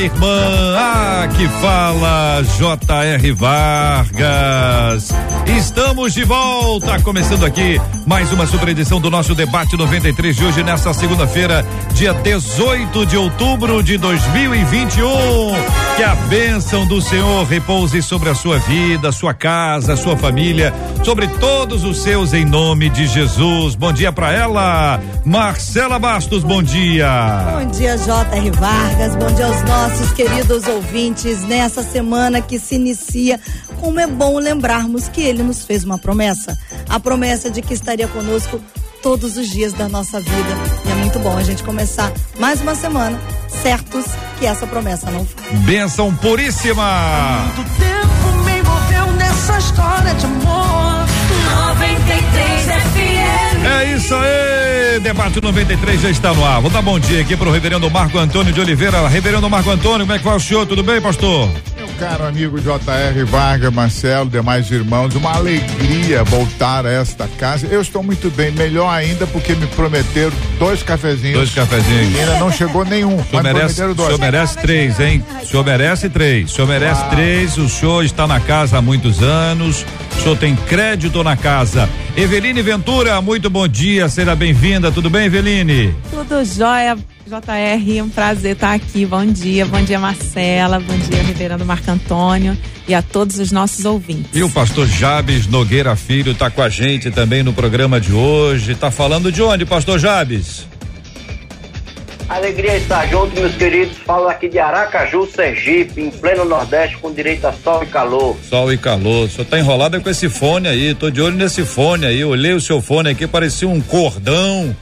[0.00, 0.74] irmã.
[0.76, 3.32] Ah, que fala J.R.
[3.32, 5.10] Vargas.
[5.56, 10.64] Estamos de volta, começando aqui mais uma super edição do nosso debate 93 de hoje,
[10.64, 15.06] nessa segunda-feira, dia 18 de outubro de 2021.
[15.96, 21.28] Que a bênção do Senhor repouse sobre a sua vida, sua casa, sua família, sobre
[21.28, 23.74] todos os seus, em nome de Jesus.
[23.74, 26.42] Bom dia para ela, Marcela Bastos.
[26.42, 27.08] Bom dia.
[27.60, 28.50] Bom dia, J.R.
[28.50, 29.14] Vargas.
[29.14, 33.38] Bom dia aos nossos queridos ouvintes nessa semana que se inicia.
[33.78, 38.08] Como é bom lembrarmos que ele nos fez uma promessa a promessa de que estaria
[38.08, 38.60] conosco
[39.02, 40.58] todos os dias da nossa vida.
[40.86, 43.18] E é muito bom a gente começar mais uma semana
[43.62, 44.04] certos
[44.38, 45.56] que essa promessa não foi.
[45.58, 47.52] Bênção puríssima.
[47.56, 51.06] Muito tempo me envolveu nessa história de amor.
[51.76, 53.66] 93 FM.
[53.66, 56.60] É isso aí, debate 93 já está no ar.
[56.60, 59.06] Vou dar bom dia aqui para o reverendo Marco Antônio de Oliveira.
[59.08, 60.66] Reverendo Marco Antônio, como é que vai o senhor?
[60.66, 61.48] Tudo bem, pastor?
[61.80, 63.24] Meu caro amigo J.R.
[63.24, 67.66] Vargas, Marcelo, demais irmãos, uma alegria voltar a esta casa.
[67.68, 71.38] Eu estou muito bem, melhor ainda porque me prometeram dois cafezinhos.
[71.38, 72.14] Dois cafezinhos.
[72.14, 73.16] E ainda não chegou nenhum.
[73.16, 75.24] O senhor, merece, o senhor merece três, hein?
[75.42, 76.50] O senhor merece três.
[76.50, 77.10] O senhor merece Uau.
[77.12, 77.56] três.
[77.56, 79.86] O senhor está na casa há muitos anos.
[80.18, 81.88] O senhor tem crédito na casa.
[82.14, 84.06] Eveline Ventura, muito bom dia.
[84.10, 84.92] Seja bem-vinda.
[84.92, 85.94] Tudo bem, Eveline?
[86.10, 86.98] Tudo jóia,
[87.30, 89.06] JR, um prazer estar aqui.
[89.06, 93.84] Bom dia, bom dia Marcela, bom dia Reverendo Marco Antônio e a todos os nossos
[93.84, 94.30] ouvintes.
[94.34, 98.74] E o pastor Jabes Nogueira Filho está com a gente também no programa de hoje.
[98.74, 100.66] Tá falando de onde, pastor Jabes?
[102.28, 103.96] Alegria estar junto, meus queridos.
[103.98, 108.36] Falo aqui de Aracaju, Sergipe, em pleno Nordeste, com direito a sol e calor.
[108.48, 109.26] Sol e calor.
[109.26, 110.94] O senhor tá enrolado com esse fone aí.
[110.94, 112.24] Tô de olho nesse fone aí.
[112.24, 114.74] Olhei o seu fone aqui, parecia um cordão.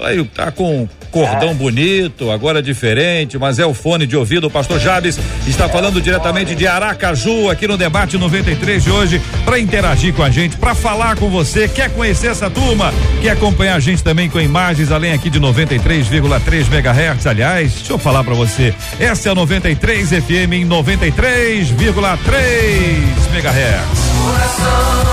[0.00, 4.46] Aí tá com um cordão bonito, agora diferente, mas é o fone de ouvido.
[4.46, 9.58] O pastor Jabes está falando diretamente de Aracaju aqui no debate 93 de hoje para
[9.58, 11.66] interagir com a gente, para falar com você.
[11.66, 12.92] Quer conhecer essa turma?
[13.20, 17.26] Quer acompanhar a gente também com imagens além aqui de 93,3 megahertz?
[17.26, 18.72] Aliás, deixa eu falar para você.
[19.00, 23.98] Essa é a 93 FM em 93,3 megahertz.
[24.22, 25.04] Coração,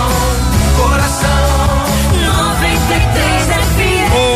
[0.78, 1.45] 93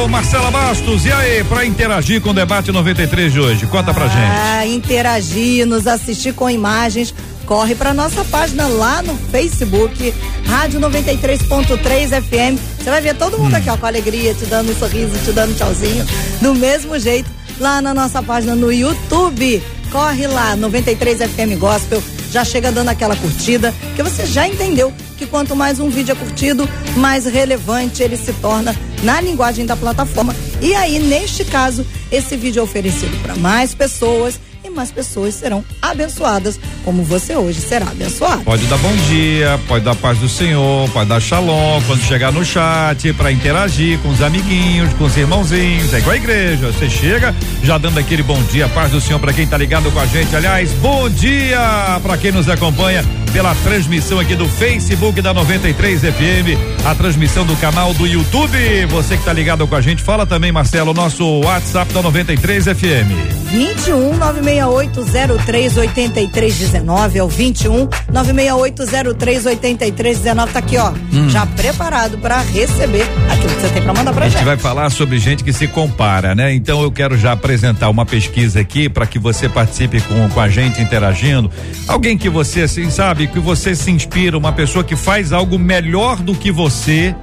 [0.10, 4.18] Marcela Bastos, e aí, para interagir com o debate 93 de hoje, conta pra gente.
[4.18, 7.14] Ah, interagir, nos assistir com imagens.
[7.46, 10.14] Corre para nossa página lá no Facebook,
[10.46, 12.60] Rádio 93.3 FM.
[12.78, 13.44] Você vai ver todo Hum.
[13.44, 16.06] mundo aqui, ó, com alegria, te dando um sorriso, te dando tchauzinho.
[16.42, 19.64] Do mesmo jeito, lá na nossa página no YouTube.
[19.92, 22.04] Corre lá, 93 FM Gospel.
[22.32, 26.16] Já chega dando aquela curtida, que você já entendeu que quanto mais um vídeo é
[26.16, 30.36] curtido, mais relevante ele se torna na linguagem da plataforma.
[30.62, 35.64] E aí, neste caso, esse vídeo é oferecido para mais pessoas e mais pessoas serão
[35.82, 38.44] abençoadas, como você hoje será abençoado.
[38.44, 42.46] Pode dar bom dia, pode dar paz do Senhor, pode dar shalom quando chegar no
[42.46, 46.72] chat para interagir com os amiguinhos, com os irmãozinhos, é igual a igreja.
[46.72, 50.00] Você chega já dando aquele bom dia, paz do Senhor para quem tá ligado com
[50.00, 50.36] a gente.
[50.36, 56.86] Aliás, bom dia para quem nos acompanha pela transmissão aqui do Facebook da 93 FM,
[56.86, 58.58] a transmissão do canal do YouTube.
[58.90, 63.50] Você que tá ligado com a gente, fala também, Marcelo, nosso WhatsApp da 93 FM.
[63.52, 71.28] 21 96803 8319 é o 21 96803 8319 tá aqui ó, Hum.
[71.30, 74.46] já preparado para receber aquilo que você tem para mandar pra A gente gente.
[74.46, 76.54] vai falar sobre gente que se compara, né?
[76.54, 80.48] Então eu quero já apresentar uma pesquisa aqui para que você participe com, com a
[80.50, 81.50] gente interagindo.
[81.88, 86.18] Alguém que você assim sabe, que você se inspira, uma pessoa que faz algo melhor
[86.18, 87.16] do que você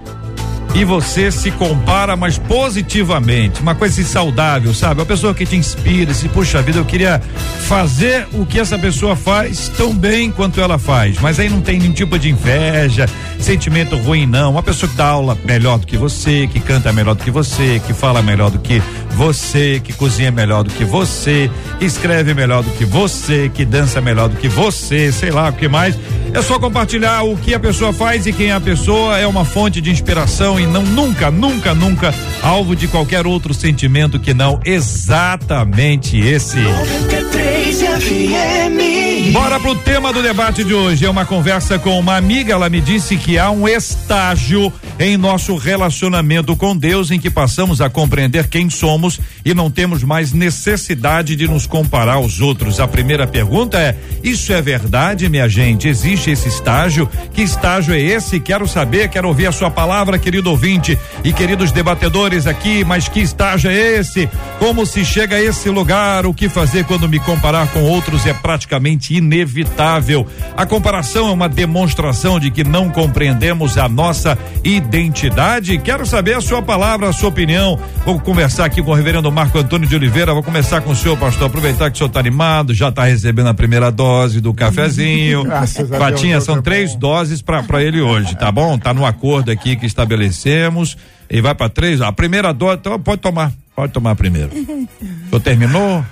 [0.77, 5.01] e você se compara, mas positivamente, uma coisa assim saudável, sabe?
[5.01, 7.19] Uma pessoa que te inspira, se puxa vida, eu queria
[7.67, 11.79] fazer o que essa pessoa faz tão bem quanto ela faz, mas aí não tem
[11.79, 13.09] nenhum tipo de inveja,
[13.41, 14.51] sentimento ruim não.
[14.51, 17.81] Uma pessoa que dá aula melhor do que você, que canta melhor do que você,
[17.87, 18.83] que fala melhor do que
[19.13, 23.99] você, que cozinha melhor do que você, que escreve melhor do que você, que dança
[24.03, 25.99] melhor do que você, sei lá o que mais.
[26.35, 29.45] É só compartilhar o que a pessoa faz e quem é a pessoa é uma
[29.45, 34.61] fonte de inspiração e não nunca, nunca, nunca alvo de qualquer outro sentimento que não
[34.65, 36.59] exatamente esse.
[36.59, 39.16] 93 93 FM.
[39.33, 41.05] Bora pro tema do debate de hoje.
[41.05, 42.53] É uma conversa com uma amiga.
[42.53, 47.81] Ela me disse que há um estágio em nosso relacionamento com Deus em que passamos
[47.81, 52.79] a compreender quem somos e não temos mais necessidade de nos comparar aos outros.
[52.81, 55.89] A primeira pergunta é: isso é verdade, minha gente?
[55.89, 57.09] Existe esse estágio?
[57.33, 58.41] Que estágio é esse?
[58.41, 62.85] Quero saber, quero ouvir a sua palavra, querido ouvinte e queridos debatedores aqui.
[62.85, 64.29] Mas que estágio é esse?
[64.59, 66.27] Como se chega a esse lugar?
[66.27, 70.27] O que fazer quando me comparar com outros é praticamente inevitável.
[70.57, 75.79] A comparação é uma demonstração de que não compreendemos a nossa identidade.
[75.79, 77.79] Quero saber a sua palavra, a sua opinião.
[78.05, 80.33] Vou conversar aqui com o reverendo Marco Antônio de Oliveira.
[80.33, 81.47] Vou começar com o senhor, pastor.
[81.47, 85.45] Aproveitar que o senhor está animado, já está recebendo a primeira dose do cafezinho.
[85.47, 86.99] Graças a Fatinha, Deus, são três bom.
[87.01, 88.79] doses para ele hoje, tá bom?
[88.79, 90.97] Tá no acordo aqui que estabelecemos.
[91.29, 92.01] E vai para três.
[92.01, 93.53] A primeira dose, então pode tomar.
[93.75, 94.51] Pode tomar primeiro.
[94.53, 96.05] O senhor terminou?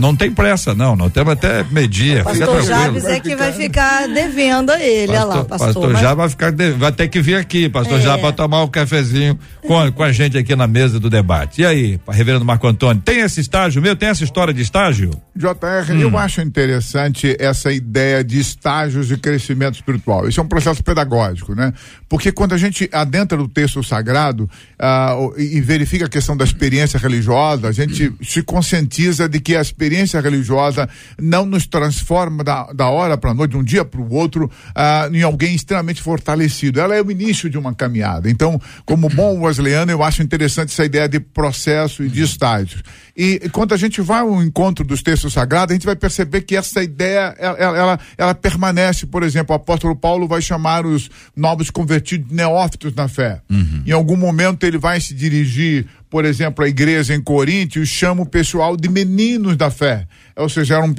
[0.00, 0.96] Não tem pressa, não.
[0.96, 2.22] Nós temos até meio-dia.
[2.24, 2.62] Pastor.
[2.62, 5.58] Jabes é que vai ficar devendo a ele, olha lá, pastor.
[5.68, 8.02] pastor mas- já vai ficar, de- vai ter que vir aqui, pastor É.
[8.02, 11.62] já para tomar um cafezinho com, com a gente aqui na mesa do debate.
[11.62, 13.94] E aí, reverendo Marco Antônio, tem esse estágio meu?
[13.96, 15.10] Tem essa história de estágio?
[15.36, 16.00] JR, Hum.
[16.00, 20.28] eu acho interessante essa ideia de estágios de crescimento espiritual.
[20.28, 21.72] Isso é um processo pedagógico, né?
[22.08, 24.48] Porque quando a gente adentra no texto sagrado
[24.78, 29.56] ah, e e verifica a questão da experiência religiosa, a gente se conscientiza de que
[29.58, 30.88] a experiência religiosa
[31.20, 34.50] não nos transforma da, da hora para a noite, de um dia para o outro,
[34.74, 36.80] ah, em alguém extremamente fortalecido.
[36.80, 38.30] Ela é o início de uma caminhada.
[38.30, 42.82] Então, como bom wesleyano, eu acho interessante essa ideia de processo e de estágios.
[43.16, 46.42] E, e quando a gente vai ao encontro dos textos sagrados, a gente vai perceber
[46.42, 49.06] que essa ideia, ela, ela, ela, permanece.
[49.06, 53.42] Por exemplo, o apóstolo Paulo vai chamar os novos convertidos neófitos na fé.
[53.86, 58.22] Em algum momento ele vai se dirigir, por exemplo, à igreja em Corinto e chama
[58.22, 60.06] o pessoal de meninos da fé.
[60.36, 60.94] Ou seja, eram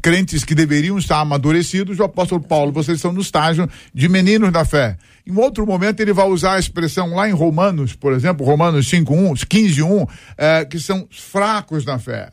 [0.00, 1.98] crentes que deveriam estar amadurecidos.
[1.98, 4.96] O apóstolo Paulo, vocês estão no estágio de meninos da fé.
[5.26, 9.46] Em outro momento, ele vai usar a expressão lá em Romanos, por exemplo, Romanos 5.1,
[9.46, 12.30] 15.1, eh, que são fracos na fé.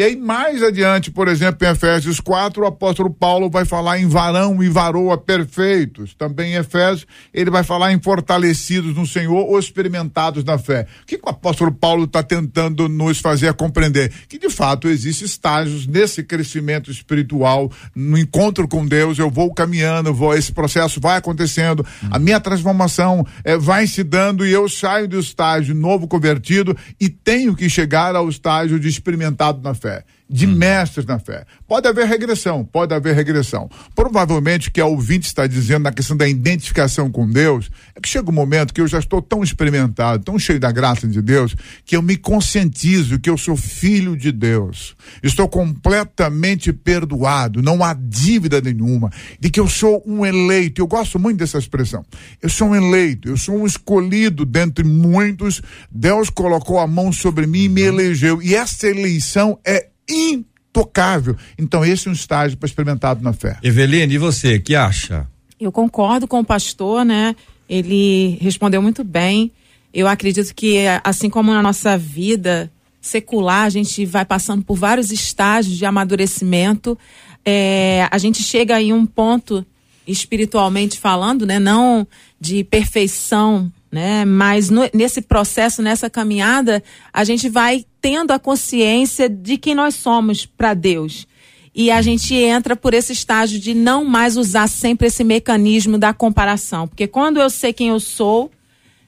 [0.00, 4.08] E aí, mais adiante, por exemplo, em Efésios 4, o apóstolo Paulo vai falar em
[4.08, 6.14] varão e varoa perfeitos.
[6.14, 10.86] Também em Efésios, ele vai falar em fortalecidos no Senhor ou experimentados na fé.
[11.02, 14.10] O que, que o apóstolo Paulo está tentando nos fazer compreender?
[14.26, 20.14] Que, de fato, existem estágios nesse crescimento espiritual, no encontro com Deus, eu vou caminhando,
[20.14, 25.06] vou, esse processo vai acontecendo, a minha transformação eh, vai se dando e eu saio
[25.06, 30.02] do estágio novo convertido e tenho que chegar ao estágio de experimentado na fé, Yeah.
[30.30, 31.44] De mestres na fé.
[31.66, 33.68] Pode haver regressão, pode haver regressão.
[33.96, 38.08] Provavelmente o que a ouvinte está dizendo na questão da identificação com Deus é que
[38.08, 41.56] chega um momento que eu já estou tão experimentado, tão cheio da graça de Deus,
[41.84, 44.94] que eu me conscientizo que eu sou filho de Deus.
[45.20, 50.80] Estou completamente perdoado, não há dívida nenhuma, de que eu sou um eleito.
[50.80, 52.04] Eu gosto muito dessa expressão.
[52.40, 55.60] Eu sou um eleito, eu sou um escolhido dentre muitos.
[55.90, 58.40] Deus colocou a mão sobre mim e me elegeu.
[58.40, 61.36] E essa eleição é intocável.
[61.58, 63.58] Então, esse é um estágio para experimentado na fé.
[63.62, 65.26] Eveline, e você, que acha?
[65.58, 67.36] Eu concordo com o pastor, né?
[67.68, 69.52] Ele respondeu muito bem.
[69.92, 72.70] Eu acredito que, assim como na nossa vida
[73.00, 76.98] secular, a gente vai passando por vários estágios de amadurecimento.
[77.44, 79.64] É, a gente chega em um ponto,
[80.06, 81.58] espiritualmente falando, né?
[81.58, 82.06] Não
[82.40, 84.24] de perfeição, né?
[84.24, 86.82] Mas no- nesse processo, nessa caminhada,
[87.12, 91.26] a gente vai tendo a consciência de quem nós somos para Deus.
[91.74, 96.12] E a gente entra por esse estágio de não mais usar sempre esse mecanismo da
[96.12, 96.88] comparação.
[96.88, 98.50] Porque quando eu sei quem eu sou,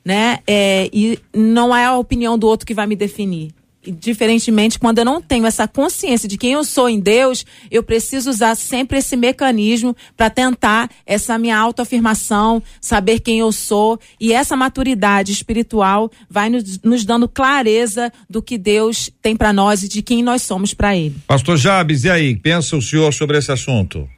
[0.04, 3.52] né, é, e não é a opinião do outro que vai me definir.
[3.84, 7.82] E, diferentemente, quando eu não tenho essa consciência de quem eu sou em Deus, eu
[7.82, 13.98] preciso usar sempre esse mecanismo para tentar essa minha autoafirmação, saber quem eu sou.
[14.20, 19.82] E essa maturidade espiritual vai nos, nos dando clareza do que Deus tem para nós
[19.82, 21.16] e de quem nós somos para Ele.
[21.26, 22.36] Pastor Jabes, e aí?
[22.36, 24.08] Pensa o senhor sobre esse assunto?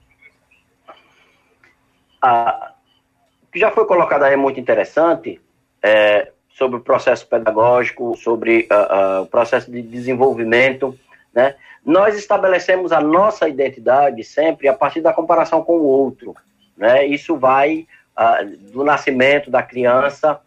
[2.20, 2.72] Ah,
[3.42, 5.40] o que já foi colocado aí é muito interessante
[5.82, 10.96] é, sobre o processo pedagógico, sobre ah, ah, o processo de desenvolvimento,
[11.34, 11.56] né?
[11.84, 16.34] Nós estabelecemos a nossa identidade sempre a partir da comparação com o outro,
[16.76, 17.04] né?
[17.04, 18.38] Isso vai ah,
[18.72, 20.40] do nascimento da criança,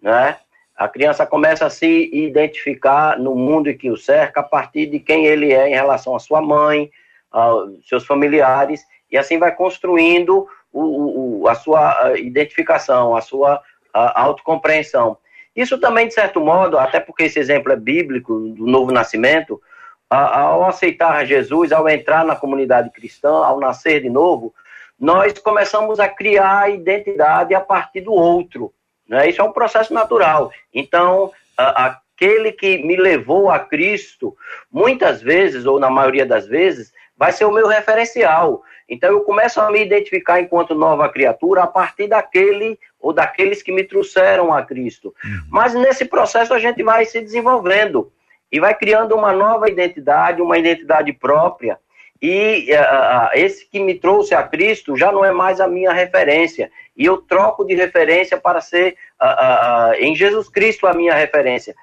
[0.00, 0.36] né?
[0.76, 5.26] A criança começa a se identificar no mundo que o cerca a partir de quem
[5.26, 6.88] ele é em relação à sua mãe,
[7.32, 13.60] aos seus familiares, e assim vai construindo o, o, a sua identificação, a sua
[13.92, 15.18] ah, autocompreensão.
[15.58, 19.60] Isso também, de certo modo, até porque esse exemplo é bíblico, do novo nascimento,
[20.08, 24.54] ao aceitar Jesus, ao entrar na comunidade cristã, ao nascer de novo,
[24.96, 28.72] nós começamos a criar a identidade a partir do outro.
[29.08, 29.30] Né?
[29.30, 30.52] Isso é um processo natural.
[30.72, 34.36] Então, aquele que me levou a Cristo,
[34.70, 38.62] muitas vezes, ou na maioria das vezes, vai ser o meu referencial.
[38.88, 43.70] Então, eu começo a me identificar enquanto nova criatura a partir daquele ou daqueles que
[43.70, 45.14] me trouxeram a Cristo.
[45.22, 45.40] Uhum.
[45.50, 48.10] Mas nesse processo a gente vai se desenvolvendo
[48.50, 51.78] e vai criando uma nova identidade, uma identidade própria.
[52.20, 56.70] E uh, esse que me trouxe a Cristo já não é mais a minha referência.
[56.96, 61.76] E eu troco de referência para ser uh, uh, em Jesus Cristo a minha referência.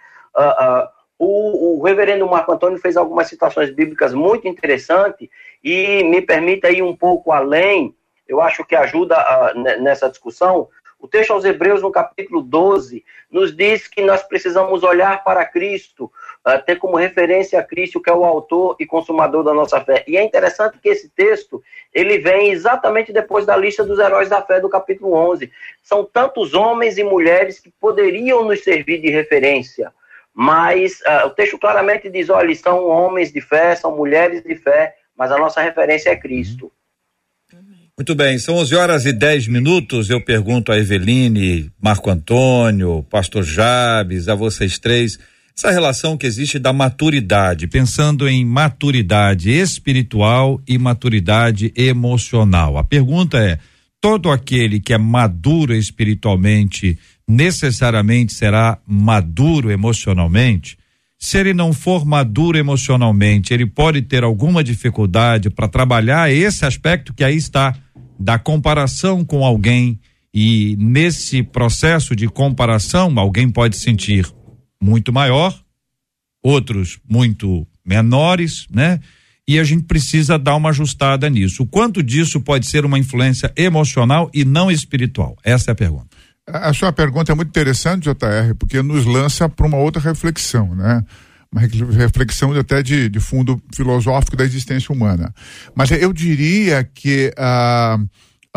[1.17, 5.29] O, o, reverendo Marco Antônio fez algumas citações bíblicas muito interessantes
[5.65, 7.95] e me permita ir um pouco além,
[8.27, 9.17] eu acho que ajuda
[9.79, 10.69] nessa discussão,
[10.99, 16.05] o texto aos Hebreus, no capítulo 12, nos diz que nós precisamos olhar para Cristo,
[16.05, 20.03] uh, ter como referência a Cristo, que é o autor e consumador da nossa fé.
[20.07, 21.61] E é interessante que esse texto,
[21.93, 25.51] ele vem exatamente depois da lista dos heróis da fé do capítulo 11.
[25.83, 29.93] São tantos homens e mulheres que poderiam nos servir de referência,
[30.33, 34.95] mas uh, o texto claramente diz, olha, são homens de fé, são mulheres de fé,
[35.17, 36.71] mas a nossa referência é Cristo.
[37.97, 40.09] Muito bem, são 11 horas e 10 minutos.
[40.09, 45.17] Eu pergunto a Eveline, Marco Antônio, Pastor Jabes, a vocês três,
[45.57, 52.77] essa relação que existe da maturidade, pensando em maturidade espiritual e maturidade emocional.
[52.77, 53.57] A pergunta é:
[54.01, 60.77] todo aquele que é maduro espiritualmente necessariamente será maduro emocionalmente?
[61.17, 67.13] Se ele não for maduro emocionalmente, ele pode ter alguma dificuldade para trabalhar esse aspecto
[67.13, 67.75] que aí está
[68.19, 69.99] da comparação com alguém
[70.33, 74.29] e nesse processo de comparação alguém pode sentir
[74.81, 75.57] muito maior,
[76.43, 78.99] outros muito menores, né?
[79.47, 81.63] E a gente precisa dar uma ajustada nisso.
[81.63, 85.37] O quanto disso pode ser uma influência emocional e não espiritual?
[85.43, 86.09] Essa é a pergunta.
[86.47, 91.03] A sua pergunta é muito interessante, JR, porque nos lança para uma outra reflexão, né?
[91.51, 95.33] uma reflexão até de, de fundo filosófico da existência humana.
[95.73, 97.33] Mas eu diria que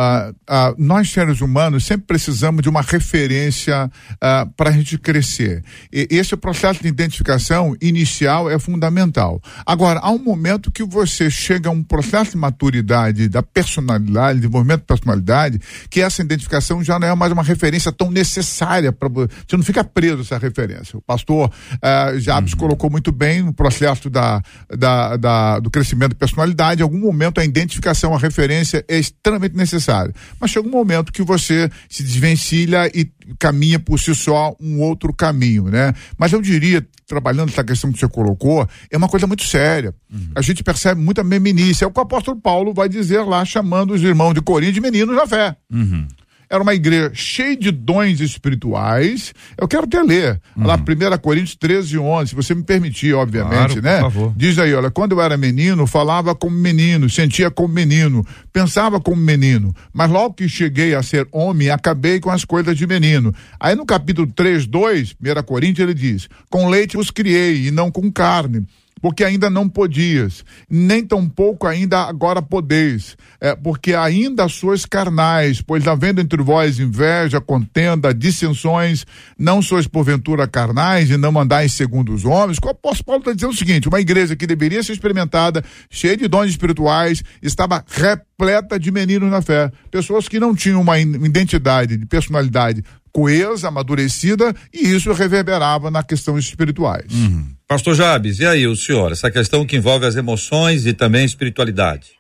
[0.01, 5.65] ah, uh, nós seres humanos sempre precisamos de uma referência uh, para a gente crescer.
[5.93, 9.43] E esse processo de identificação inicial é fundamental.
[9.67, 14.83] Agora, há um momento que você chega a um processo de maturidade da personalidade, desenvolvimento
[14.83, 19.57] de personalidade, que essa identificação já não é mais uma referência tão necessária para você
[19.57, 20.97] não fica preso a essa referência.
[20.97, 22.59] O pastor uh, Jabes uhum.
[22.61, 24.41] colocou muito bem no processo da,
[24.71, 26.83] da, da, do crescimento de personalidade.
[26.83, 30.15] Em algum momento a identificação, a referência é extremamente necessária necessário.
[30.39, 35.13] Mas chega um momento que você se desvencilha e caminha por si só um outro
[35.13, 35.95] caminho, né?
[36.17, 39.95] Mas eu diria, trabalhando essa questão que você colocou, é uma coisa muito séria.
[40.13, 40.31] Uhum.
[40.35, 41.83] A gente percebe muita meminice.
[41.83, 44.81] É o que o apóstolo Paulo vai dizer lá, chamando os irmãos de Corinto de
[44.81, 45.57] meninos na fé.
[45.73, 46.07] Uhum
[46.51, 49.35] era uma igreja cheia de dons espirituais.
[49.57, 50.41] Eu quero até ler.
[50.57, 50.67] Uhum.
[50.67, 54.01] Lá, 1 Coríntios 13, 11, se você me permitir, obviamente, claro, né?
[54.01, 54.33] Por favor.
[54.37, 59.21] Diz aí, olha, quando eu era menino, falava como menino, sentia como menino, pensava como
[59.21, 63.35] menino, mas logo que cheguei a ser homem, acabei com as coisas de menino.
[63.61, 67.91] Aí no capítulo 3, 2, 1 Coríntios, ele diz: Com leite os criei e não
[67.91, 68.67] com carne
[69.01, 75.87] porque ainda não podias, nem tampouco ainda agora podeis, é, porque ainda sois carnais, pois
[75.87, 79.05] havendo entre vós inveja, contenda, dissensões,
[79.39, 82.59] não sois porventura carnais e não mandais segundo os homens.
[82.63, 86.29] O apóstolo Paulo está dizendo o seguinte: uma igreja que deveria ser experimentada, cheia de
[86.29, 92.07] dons espirituais, estava repleta de meninos na fé, pessoas que não tinham uma identidade, de
[92.07, 97.13] personalidade coesa, amadurecida, e isso reverberava na questão espirituais.
[97.13, 97.55] Uhum.
[97.67, 101.27] Pastor Jabes, e aí o senhor, essa questão que envolve as emoções e também a
[101.27, 102.19] espiritualidade?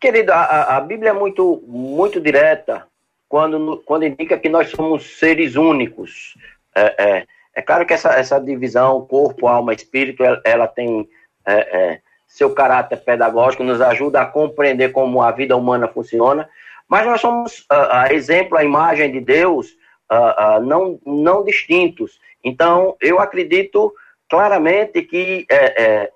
[0.00, 2.86] Querido, a, a Bíblia é muito, muito direta
[3.28, 6.34] quando, quando indica que nós somos seres únicos.
[6.76, 7.26] É, é,
[7.56, 11.08] é claro que essa, essa divisão corpo, alma, espírito, ela, ela tem
[11.46, 16.48] é, é, seu caráter pedagógico, nos ajuda a compreender como a vida humana funciona,
[16.88, 19.76] mas nós somos, a, a exemplo, a imagem de Deus,
[20.08, 22.20] a, não, não distintos.
[22.42, 23.92] Então, eu acredito
[24.28, 26.10] claramente que é, é,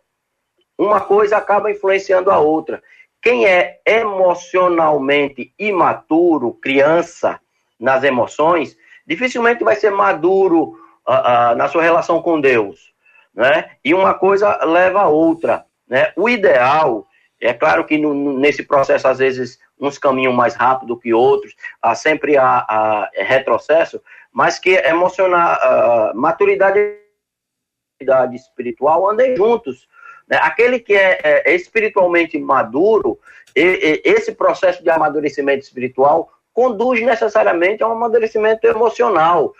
[0.77, 2.83] uma coisa acaba influenciando a outra.
[3.21, 7.41] Quem é emocionalmente imaturo, criança
[7.79, 12.93] nas emoções, dificilmente vai ser maduro uh, uh, na sua relação com Deus.
[13.35, 13.71] Né?
[13.85, 15.65] E uma coisa leva a outra.
[15.89, 16.13] Né?
[16.17, 17.07] O ideal,
[17.41, 21.95] é claro que no, nesse processo, às vezes, uns caminham mais rápido que outros, há
[21.95, 24.01] sempre há, há retrocesso,
[24.33, 25.59] mas que emocionar,
[26.13, 26.99] uh, maturidade
[28.01, 29.89] maturidade espiritual andem juntos.
[30.29, 30.39] Né?
[30.43, 33.19] Aquele que é, é, é espiritualmente maduro,
[33.57, 39.53] e, e, esse processo de amadurecimento espiritual conduz necessariamente a um amadurecimento emocional.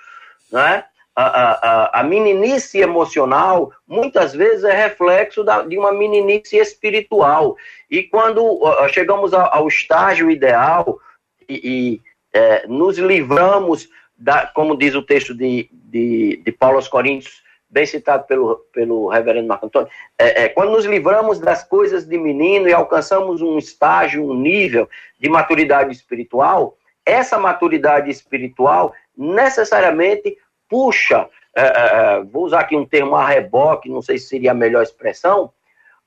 [0.53, 0.85] Né?
[1.21, 7.57] A, a, a, meninice emocional muitas vezes é reflexo da, de uma meninice espiritual.
[7.91, 11.01] E quando uh, chegamos ao, ao, estágio ideal
[11.49, 12.01] e, e
[12.33, 17.85] é, nos livramos, da, como diz o texto de, de, de Paulo aos Coríntios, bem
[17.85, 22.69] citado pelo, pelo reverendo Marco Antônio, é, é, quando nos livramos das coisas de menino
[22.69, 31.63] e alcançamos um estágio, um nível de maturidade espiritual, essa maturidade espiritual necessariamente puxa, é,
[31.63, 34.83] é, é vou usar aqui um termo a reboque, não sei se seria a melhor
[34.83, 35.53] expressão,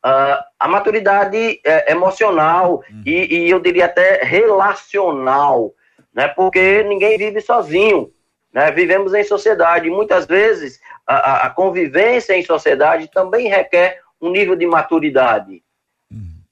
[0.06, 3.03] uh, a maturidade é, emocional hum.
[3.06, 5.74] e, e, eu diria até relacional,
[6.13, 6.27] né?
[6.27, 8.12] porque ninguém vive sozinho.
[8.53, 8.70] Né?
[8.72, 14.56] Vivemos em sociedade e muitas vezes a, a convivência em sociedade também requer um nível
[14.56, 15.63] de maturidade.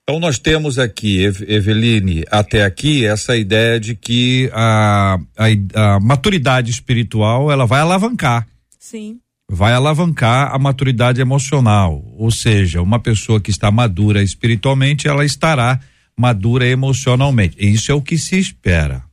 [0.10, 6.72] Então nós temos aqui, Eveline, até aqui essa ideia de que a, a, a, maturidade
[6.72, 8.48] espiritual ela vai alavancar.
[8.80, 9.20] Sim.
[9.48, 15.80] Vai alavancar a maturidade emocional, ou seja, uma pessoa que está madura espiritualmente, ela estará
[16.18, 17.56] madura emocionalmente.
[17.60, 19.04] Isso é o que se espera.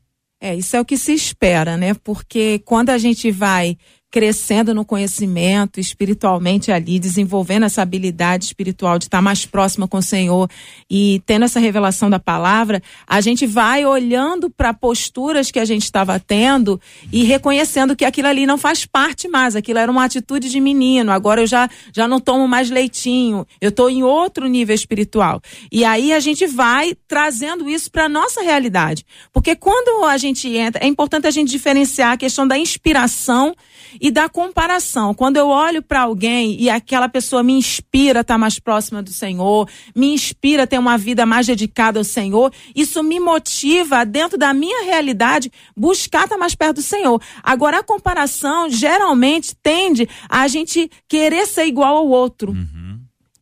[0.41, 1.93] É, isso é o que se espera, né?
[1.93, 3.77] Porque quando a gente vai
[4.11, 10.03] crescendo no conhecimento, espiritualmente ali, desenvolvendo essa habilidade espiritual de estar mais próxima com o
[10.03, 10.49] Senhor
[10.91, 15.83] e tendo essa revelação da palavra, a gente vai olhando para posturas que a gente
[15.83, 16.81] estava tendo
[17.13, 21.13] e reconhecendo que aquilo ali não faz parte mais, aquilo era uma atitude de menino,
[21.13, 25.41] agora eu já, já não tomo mais leitinho, eu estou em outro nível espiritual.
[25.71, 29.05] E aí a gente vai trazendo isso para nossa realidade.
[29.33, 33.55] Porque quando a gente entra, é importante a gente diferenciar a questão da inspiração
[34.01, 35.15] e da comparação.
[35.15, 39.11] Quando eu olho para alguém e aquela pessoa me inspira a estar mais próxima do
[39.11, 44.39] Senhor, me inspira a ter uma vida mais dedicada ao Senhor, isso me motiva, dentro
[44.39, 47.21] da minha realidade, buscar estar mais perto do Senhor.
[47.43, 52.53] Agora, a comparação geralmente tende a gente querer ser igual ao outro.
[52.53, 52.76] Uhum.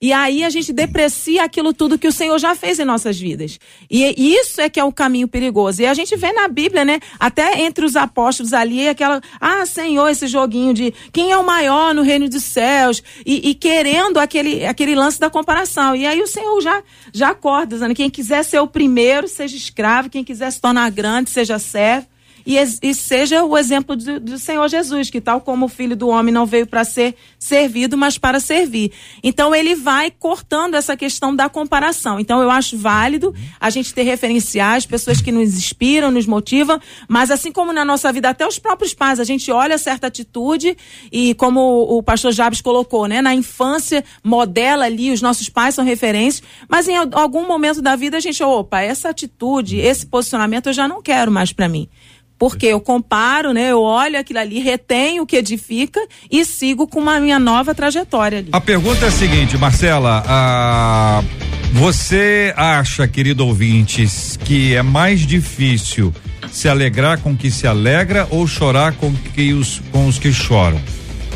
[0.05, 3.59] E aí a gente deprecia aquilo tudo que o Senhor já fez em nossas vidas.
[3.91, 5.81] E isso é que é o caminho perigoso.
[5.81, 7.01] E a gente vê na Bíblia, né?
[7.19, 9.23] Até entre os apóstolos ali, aquela.
[9.41, 13.03] Ah, Senhor, esse joguinho de quem é o maior no reino dos céus.
[13.25, 15.97] E, e querendo aquele, aquele lance da comparação.
[15.97, 20.11] E aí o Senhor já, já acorda, dizendo: quem quiser ser o primeiro, seja escravo.
[20.11, 22.09] Quem quiser se tornar grande, seja servo
[22.47, 26.09] e, e seja o exemplo do, do, Senhor Jesus, que tal como o filho do
[26.09, 28.93] homem não veio para ser servido, mas para servir.
[29.23, 32.21] Então ele vai cortando essa questão da comparação.
[32.21, 36.79] Então eu acho válido a gente ter referenciais, pessoas que nos inspiram, nos motivam,
[37.09, 40.77] mas assim como na nossa vida, até os próprios pais, a gente olha certa atitude
[41.11, 45.85] e como o pastor Jabes colocou, né, na infância modela ali, os nossos pais são
[45.85, 50.73] referências, mas em algum momento da vida a gente, opa, essa atitude, esse posicionamento eu
[50.73, 51.89] já não quero mais para mim.
[52.39, 53.71] Porque eu comparo, né?
[53.71, 58.39] Eu olho aquilo ali, retenho o que edifica e sigo com uma minha nova trajetória
[58.39, 58.49] ali.
[58.53, 61.23] A pergunta é a seguinte, Marcela, a...
[61.73, 66.13] você acha, querido ouvintes, que é mais difícil
[66.51, 70.81] se alegrar com que se alegra ou chorar com, que os, com os que choram?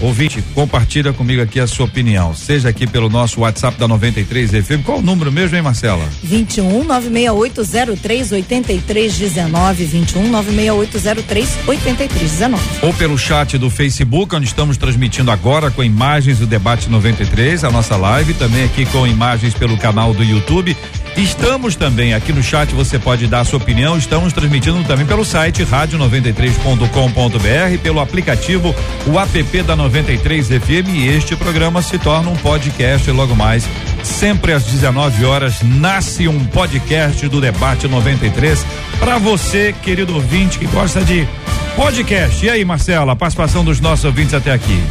[0.00, 2.34] Ouvinte, compartilha comigo aqui a sua opinião.
[2.34, 4.84] Seja aqui pelo nosso WhatsApp da 93 FM.
[4.84, 6.08] Qual o número mesmo, hein, Marcela?
[6.22, 9.84] 21 96803 8319.
[9.84, 12.62] 21 96803 8319.
[12.82, 17.70] Ou pelo chat do Facebook, onde estamos transmitindo agora com imagens do debate 93, a
[17.70, 20.76] nossa live, também aqui com imagens pelo canal do YouTube.
[21.16, 23.98] Estamos também aqui no chat, você pode dar a sua opinião.
[23.98, 28.74] Estamos transmitindo também pelo site rádio93.com.br, pelo aplicativo,
[29.06, 33.68] o app da 93 93 FM e este programa se torna um podcast logo mais.
[34.02, 38.64] Sempre às 19 horas nasce um podcast do Debate 93
[38.98, 41.26] para você, querido ouvinte que gosta de
[41.78, 42.44] podcast.
[42.44, 44.82] E aí, Marcela, a participação dos nossos ouvintes até aqui.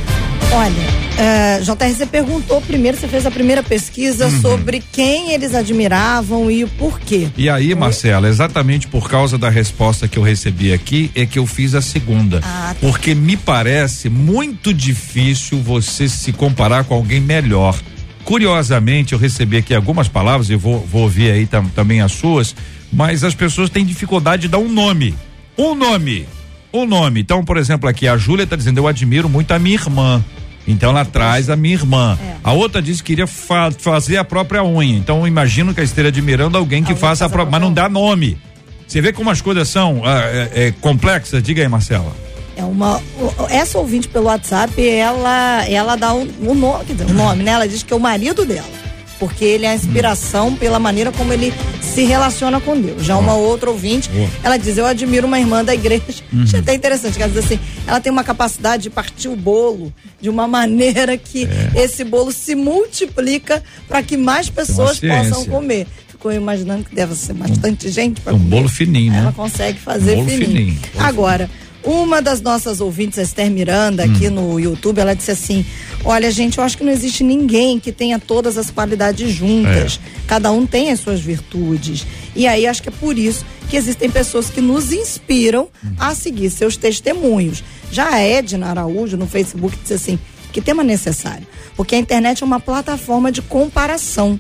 [0.54, 4.40] Olha, Uh, JRC perguntou primeiro, você fez a primeira pesquisa uhum.
[4.40, 7.28] sobre quem eles admiravam e o porquê.
[7.36, 11.48] E aí, Marcela, exatamente por causa da resposta que eu recebi aqui, é que eu
[11.48, 12.40] fiz a segunda.
[12.44, 12.76] Ah, tá.
[12.80, 17.76] Porque me parece muito difícil você se comparar com alguém melhor.
[18.24, 22.56] Curiosamente, eu recebi aqui algumas palavras, e vou, vou ouvir aí tam, também as suas,
[22.94, 25.16] mas as pessoas têm dificuldade de dar um nome.
[25.58, 26.28] Um nome.
[26.74, 27.22] Um nome.
[27.22, 30.24] Então, por exemplo, aqui a Júlia está dizendo: eu admiro muito a minha irmã.
[30.68, 32.18] Então ela traz a minha irmã.
[32.22, 32.36] É.
[32.44, 34.98] A outra disse que queria fa fazer a própria unha.
[34.98, 37.88] Então eu imagino que ela esteja admirando alguém que faça a própria, mas não dá
[37.88, 38.38] nome.
[38.86, 41.42] Você vê como as coisas são ah, é, é, complexas?
[41.42, 42.14] Diga aí, Marcela.
[42.56, 43.02] É uma.
[43.50, 47.52] Essa ouvinte pelo WhatsApp, ela, ela dá o um, um nome, dizer, um nome, né?
[47.52, 48.77] Ela diz que é o marido dela.
[49.20, 51.52] Porque ele é a inspiração pela maneira como ele
[51.82, 53.04] se relaciona com Deus.
[53.04, 54.10] Já uma outra ouvinte,
[54.44, 56.04] ela diz: Eu admiro uma irmã da igreja.
[56.44, 60.30] Achei até interessante, ela diz assim: ela tem uma capacidade de partir o bolo de
[60.30, 65.88] uma maneira que esse bolo se multiplica para que mais pessoas possam comer.
[66.08, 69.20] Ficou imaginando que deve ser bastante gente para Um bolo fininho, né?
[69.20, 70.48] ela consegue fazer Um bolo fininho.
[70.50, 70.80] fininho.
[70.98, 71.50] Agora,
[71.88, 75.66] uma das nossas ouvintes, Esther Miranda, aqui no YouTube, ela disse assim:
[76.04, 79.98] Olha, gente, eu acho que não existe ninguém que tenha todas as qualidades juntas.
[80.28, 82.06] Cada um tem as suas virtudes.
[82.36, 86.50] E aí acho que é por isso que existem pessoas que nos inspiram a seguir
[86.50, 87.64] seus testemunhos.
[87.90, 90.20] Já a Edna Araújo, no Facebook, disse assim:
[90.52, 91.48] que tema necessário?
[91.78, 94.38] Porque a internet é uma plataforma de comparação.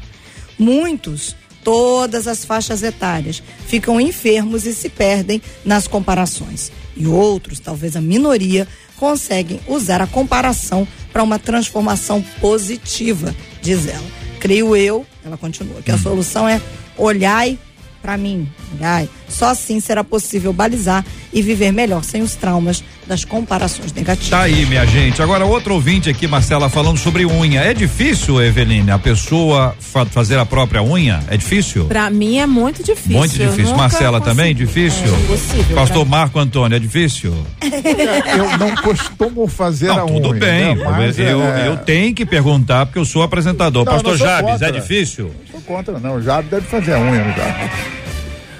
[0.59, 1.35] Muitos,
[1.67, 6.71] todas as faixas etárias, ficam enfermos e se perdem nas comparações.
[6.95, 14.07] E outros, talvez a minoria, conseguem usar a comparação para uma transformação positiva, diz ela.
[14.39, 16.61] Creio eu, ela continua, que a solução é
[16.97, 17.59] olhai
[18.07, 19.09] para mim, olhai.
[19.27, 24.29] Só assim será possível balizar e viver melhor sem os traumas das comparações negativas.
[24.29, 25.21] Tá aí, minha gente.
[25.21, 27.59] Agora, outro ouvinte aqui, Marcela, falando sobre unha.
[27.59, 31.19] É difícil, Eveline, a pessoa fa- fazer a própria unha?
[31.29, 31.85] É difícil?
[31.87, 33.11] Pra mim é muito difícil.
[33.17, 33.75] Muito difícil.
[33.75, 35.03] Marcela também, difícil?
[35.13, 35.75] É impossível.
[35.75, 37.33] Pastor pra- Marco Antônio, é difícil?
[37.61, 40.21] Eu não costumo fazer a Não, unha.
[40.21, 40.75] tudo bem.
[40.77, 40.83] né?
[40.85, 43.83] Mas, eu, é, eu tenho que perguntar porque eu sou apresentador.
[43.83, 44.69] Não, Pastor não Jabes, contra.
[44.69, 45.25] é difícil?
[45.25, 46.21] Não sou contra, não.
[46.21, 47.96] Já deve fazer a unha, já.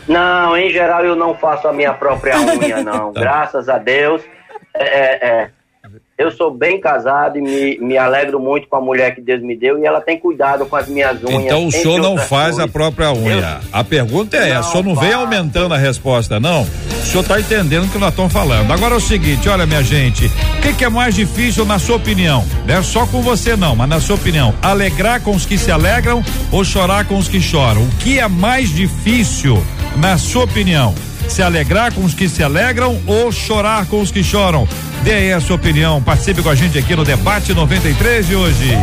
[0.08, 3.12] Não, em geral eu não faço a minha própria unha, não.
[3.12, 3.20] Tá.
[3.20, 4.22] Graças a Deus.
[4.76, 5.50] É, é, é.
[6.18, 9.56] Eu sou bem casado e me, me alegro muito com a mulher que Deus me
[9.56, 11.46] deu e ela tem cuidado com as minhas unhas.
[11.46, 12.72] Então o senhor não faz a coisas.
[12.72, 13.60] própria unha.
[13.72, 15.24] A pergunta é essa, o senhor não vem faço.
[15.24, 16.64] aumentando a resposta, não?
[16.64, 18.72] O senhor está entendendo o que nós estamos falando.
[18.72, 21.98] Agora é o seguinte, olha minha gente, o que, que é mais difícil na sua
[21.98, 22.44] opinião?
[22.66, 25.72] Não é só com você não, mas na sua opinião, alegrar com os que se
[25.72, 27.84] alegram ou chorar com os que choram?
[27.84, 29.64] O que é mais difícil
[29.98, 30.94] na sua opinião?
[31.28, 34.68] Se alegrar com os que se alegram ou chorar com os que choram?
[35.04, 38.78] Dê aí a sua opinião, participe com a gente aqui no debate 93 de hoje.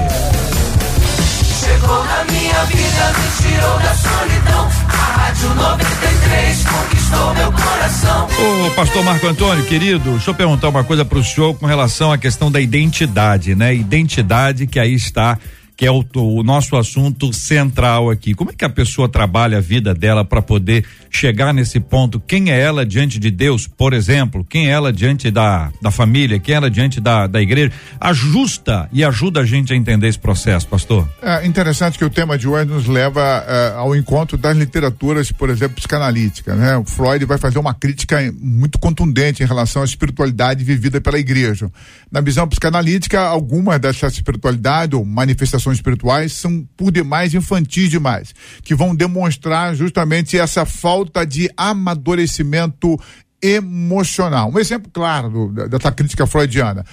[1.65, 4.69] Chegou na minha vida, me tirou da solidão.
[4.89, 8.29] A Rádio 93 conquistou meu coração.
[8.67, 12.19] Ô, pastor Marco Antônio, querido, deixa eu perguntar uma coisa pro senhor com relação à
[12.19, 13.75] questão da identidade, né?
[13.75, 15.39] Identidade que aí está,
[15.77, 18.35] que é o, o nosso assunto central aqui.
[18.35, 22.21] Como é que a pessoa trabalha a vida dela para poder chegar nesse ponto?
[22.21, 24.45] Quem é ela diante de Deus, por exemplo?
[24.49, 26.39] Quem é ela diante da, da família?
[26.39, 27.73] Quem é ela diante da, da igreja?
[28.01, 31.09] Ajusta e ajuda a gente a entender esse processo, pastor.
[31.21, 35.51] É interessante que o tema de hoje nos leva eh, ao encontro das literaturas, por
[35.51, 36.77] exemplo, psicanalítica, né?
[36.77, 41.71] O Freud vai fazer uma crítica muito contundente em relação à espiritualidade vivida pela igreja.
[42.11, 48.75] Na visão psicanalítica, algumas dessas espiritualidades ou manifestações espirituais são por demais infantis demais, que
[48.75, 52.99] vão demonstrar justamente essa falta de amadurecimento
[53.45, 54.51] emocional.
[54.51, 56.85] Um exemplo claro do- dessa crítica freudiana.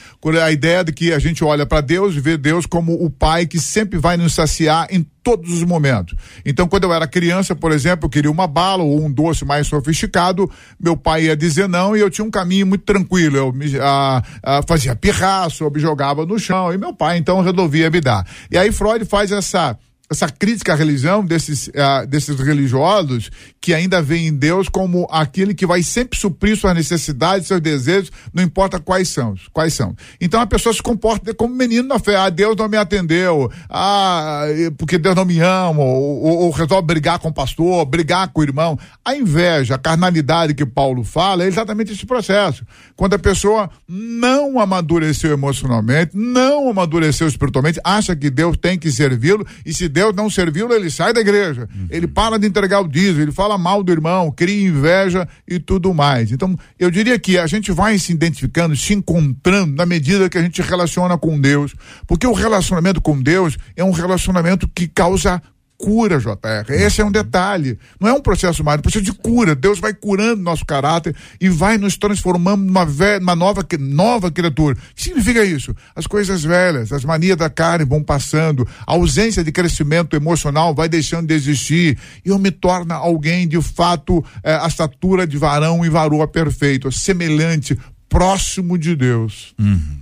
[0.43, 3.45] A ideia de que a gente olha para Deus e vê Deus como o pai
[3.45, 6.15] que sempre vai nos saciar em todos os momentos.
[6.45, 9.67] Então, quando eu era criança, por exemplo, eu queria uma bala ou um doce mais
[9.67, 13.37] sofisticado, meu pai ia dizer não e eu tinha um caminho muito tranquilo.
[13.37, 17.41] Eu me, ah, ah, fazia pirraço, eu me jogava no chão e meu pai então
[17.41, 18.27] resolvia me dar.
[18.51, 19.77] E aí Freud faz essa
[20.11, 25.53] essa crítica à religião desses, ah, desses religiosos que ainda veem em Deus como aquele
[25.53, 29.95] que vai sempre suprir suas necessidades, seus desejos, não importa quais são, quais são.
[30.19, 34.43] Então a pessoa se comporta como menino na fé, ah, Deus não me atendeu, ah,
[34.77, 38.41] porque Deus não me ama, ou, ou, ou resolve brigar com o pastor, brigar com
[38.41, 38.77] o irmão.
[39.05, 42.65] A inveja, a carnalidade que Paulo fala é exatamente esse processo.
[42.97, 49.47] Quando a pessoa não amadureceu emocionalmente, não amadureceu espiritualmente, acha que Deus tem que servi-lo,
[49.65, 51.67] e se Deus não servi-lo, ele sai da igreja.
[51.89, 55.93] Ele para de entregar o dízimo, ele fala mal do irmão, cria inveja e tudo
[55.93, 56.31] mais.
[56.31, 60.41] Então, eu diria que a gente vai se identificando, se encontrando na medida que a
[60.41, 61.75] gente relaciona com Deus.
[62.07, 65.41] Porque o relacionamento com Deus é um relacionamento que causa
[65.81, 66.69] cura, JR.
[66.71, 67.77] Esse é um detalhe.
[67.99, 69.55] Não é um processo mais, é um processo de cura.
[69.55, 74.75] Deus vai curando nosso caráter e vai nos transformando numa, ve- numa nova, nova criatura.
[74.75, 75.75] O que significa isso?
[75.95, 80.87] As coisas velhas, as manias da carne vão passando, a ausência de crescimento emocional vai
[80.87, 85.83] deixando de existir e eu me torno alguém de fato, eh, a estatura de varão
[85.85, 89.53] e varoa perfeito, semelhante, próximo de Deus.
[89.59, 90.01] Uhum.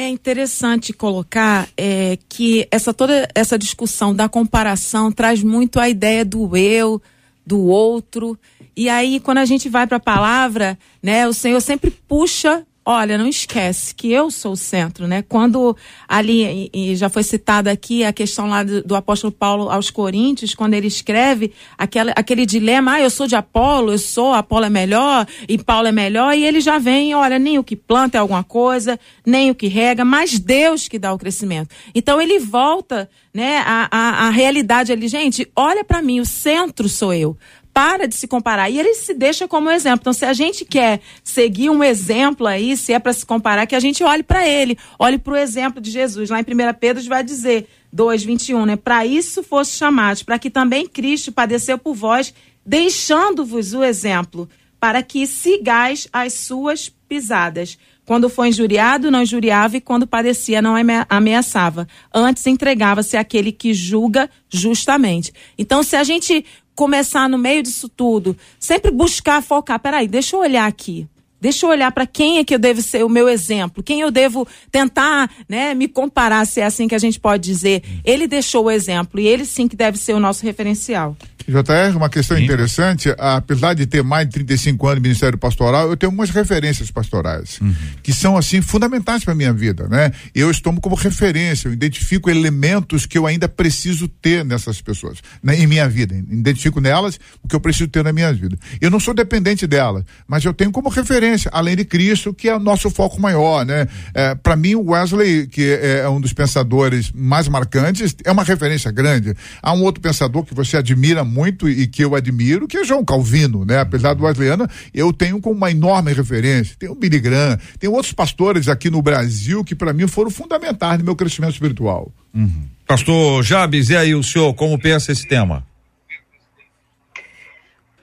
[0.00, 6.24] É interessante colocar é, que essa toda essa discussão da comparação traz muito a ideia
[6.24, 7.02] do eu,
[7.44, 8.38] do outro.
[8.76, 13.18] E aí, quando a gente vai para a palavra, né, o Senhor sempre puxa olha,
[13.18, 15.20] não esquece que eu sou o centro, né?
[15.20, 15.76] Quando
[16.08, 19.90] ali, e, e já foi citada aqui a questão lá do, do, apóstolo Paulo aos
[19.90, 24.64] Coríntios, quando ele escreve aquela, aquele dilema, ah, eu sou de Apolo, eu sou, Apolo
[24.64, 28.16] é melhor e Paulo é melhor, e ele já vem, olha, nem o que planta
[28.16, 31.68] é alguma coisa, nem o que rega, mas Deus que dá o crescimento.
[31.94, 36.88] Então ele volta, né, a, a, a realidade ali, gente, olha para mim, o centro
[36.88, 37.36] sou eu
[37.78, 38.68] para de se comparar.
[38.68, 40.00] E ele se deixa como exemplo.
[40.00, 43.76] Então, se a gente quer seguir um exemplo aí, se é para se comparar, que
[43.76, 46.28] a gente olhe para ele, olhe para o exemplo de Jesus.
[46.28, 48.74] Lá em 1 Pedro vai dizer, 2,21, né?
[48.74, 52.34] Para isso fosse chamados, para que também Cristo padeceu por vós,
[52.66, 54.48] deixando-vos o exemplo,
[54.80, 57.78] para que sigais as suas pisadas.
[58.04, 60.74] Quando foi injuriado, não injuriava, e quando padecia, não
[61.08, 61.86] ameaçava.
[62.12, 65.32] Antes entregava-se àquele que julga justamente.
[65.56, 66.44] Então, se a gente
[66.78, 71.08] começar no meio disso tudo, sempre buscar focar, peraí, deixa eu olhar aqui.
[71.40, 74.12] Deixa eu olhar para quem é que eu devo ser o meu exemplo, quem eu
[74.12, 77.82] devo tentar, né, me comparar, se é assim que a gente pode dizer.
[78.04, 81.16] Ele deixou o exemplo e ele sim que deve ser o nosso referencial.
[81.52, 82.44] JR, uma questão Sim.
[82.44, 86.90] interessante, apesar de ter mais de 35 anos de Ministério Pastoral, eu tenho algumas referências
[86.90, 87.74] pastorais, uhum.
[88.02, 90.12] que são, assim, fundamentais para minha vida, né?
[90.34, 95.56] Eu estou como referência, eu identifico elementos que eu ainda preciso ter nessas pessoas, né,
[95.56, 98.56] em minha vida, identifico nelas o que eu preciso ter na minha vida.
[98.80, 102.56] Eu não sou dependente delas, mas eu tenho como referência, além de Cristo, que é
[102.56, 103.88] o nosso foco maior, né?
[104.12, 108.44] É, para mim, o Wesley, que é, é um dos pensadores mais marcantes, é uma
[108.44, 109.34] referência grande.
[109.62, 112.84] Há um outro pensador que você admira muito, muito e que eu admiro, que é
[112.84, 113.78] João Calvino, né?
[113.78, 116.76] Apesar do Wesleyana, eu tenho como uma enorme referência.
[116.76, 120.98] Tem o Billy Graham, tem outros pastores aqui no Brasil que para mim foram fundamentais
[120.98, 122.10] no meu crescimento espiritual.
[122.34, 122.66] Uhum.
[122.86, 125.64] Pastor Jabes, e aí o senhor, como pensa esse tema?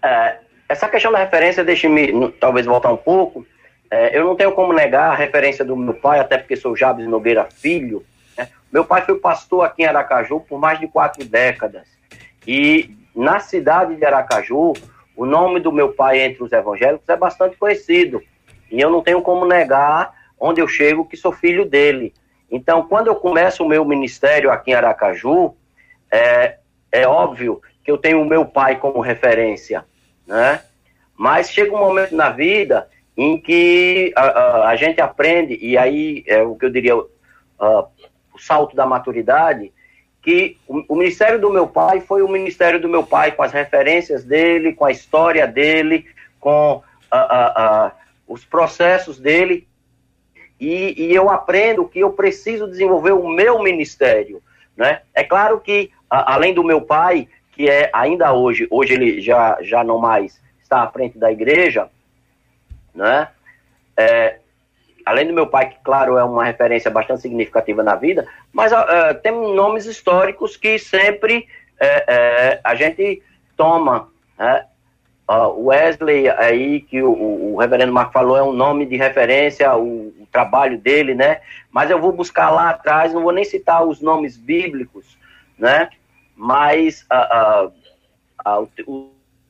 [0.02, 0.38] É,
[0.69, 3.45] essa questão da referência, deixe-me talvez voltar um pouco.
[3.91, 7.08] É, eu não tenho como negar a referência do meu pai, até porque sou Jabes
[7.08, 8.06] Nogueira Filho.
[8.38, 8.48] Né?
[8.71, 11.84] Meu pai foi pastor aqui em Aracaju por mais de quatro décadas.
[12.48, 14.73] E na cidade de Aracaju,
[15.15, 18.21] o nome do meu pai entre os evangélicos é bastante conhecido.
[18.69, 22.13] E eu não tenho como negar onde eu chego que sou filho dele.
[22.51, 25.56] Então, quando eu começo o meu ministério aqui em Aracaju,
[26.12, 26.58] é,
[26.91, 29.86] é óbvio que eu tenho o meu pai como referência,
[30.28, 30.62] né?
[31.17, 36.23] Mas chega um momento na vida em que a, a, a gente aprende, e aí
[36.28, 37.08] é o que eu diria, o
[38.38, 39.71] salto da maturidade,
[40.25, 44.23] que o, ministério do meu pai foi o ministério do meu pai, com as referências
[44.23, 46.07] dele, com a história dele,
[46.39, 46.81] com
[48.27, 49.67] os processos dele.
[50.59, 54.41] E, e, eu aprendo que eu preciso desenvolver o meu ministério.
[54.75, 55.01] Né?
[55.13, 59.83] É claro que, além do meu pai, que é ainda hoje, hoje ele já, já
[59.83, 61.88] não mais está à frente da igreja,
[62.95, 63.27] né?
[63.95, 64.39] É,
[65.06, 69.13] além do meu pai, que claro é uma referência bastante significativa na vida, mas uh,
[69.22, 71.48] tem nomes históricos que sempre
[71.80, 73.22] uh, uh, a gente
[73.56, 74.10] toma.
[74.38, 74.65] Né?
[75.30, 80.08] Uh, Wesley, aí, que o, o, reverendo Marco falou, é um nome de referência, o,
[80.08, 81.41] o, trabalho dele, né?
[81.72, 85.18] Mas eu vou buscar lá atrás, não vou nem citar os nomes bíblicos,
[85.58, 85.89] né?
[86.36, 87.08] Mas
[88.86, 89.10] o,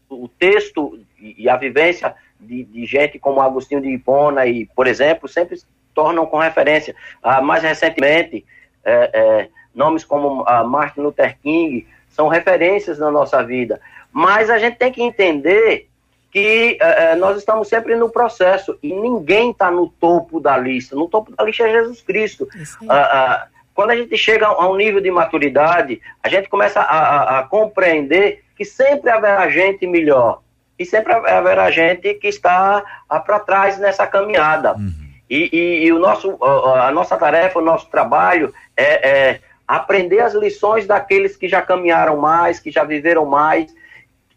[0.09, 5.27] o texto e a vivência de, de, gente como Agostinho de Hipona e, por exemplo,
[5.27, 5.59] sempre
[5.93, 6.95] tornam com referência.
[7.23, 8.45] Ah, mais recentemente,
[8.83, 13.79] é, é, nomes como ah, Martin Luther King são referências na nossa vida.
[14.11, 15.89] Mas a gente tem que entender
[16.31, 20.95] que é, é nós estamos sempre no processo e ninguém está no topo da lista.
[20.95, 22.47] No topo da lista é Jesus Cristo.
[22.89, 26.83] Ah, ah, quando a gente chega a um nível de maturidade, a gente começa a,
[26.83, 30.41] a, a compreender que sempre haverá gente melhor
[30.77, 34.73] e sempre haverá gente que está ah, para trás nessa caminhada.
[34.73, 34.93] Uhum.
[35.29, 40.33] E, e, e, o nosso, a nossa tarefa, o nosso trabalho é, é, aprender as
[40.33, 43.73] lições daqueles que já caminharam mais, que já viveram mais,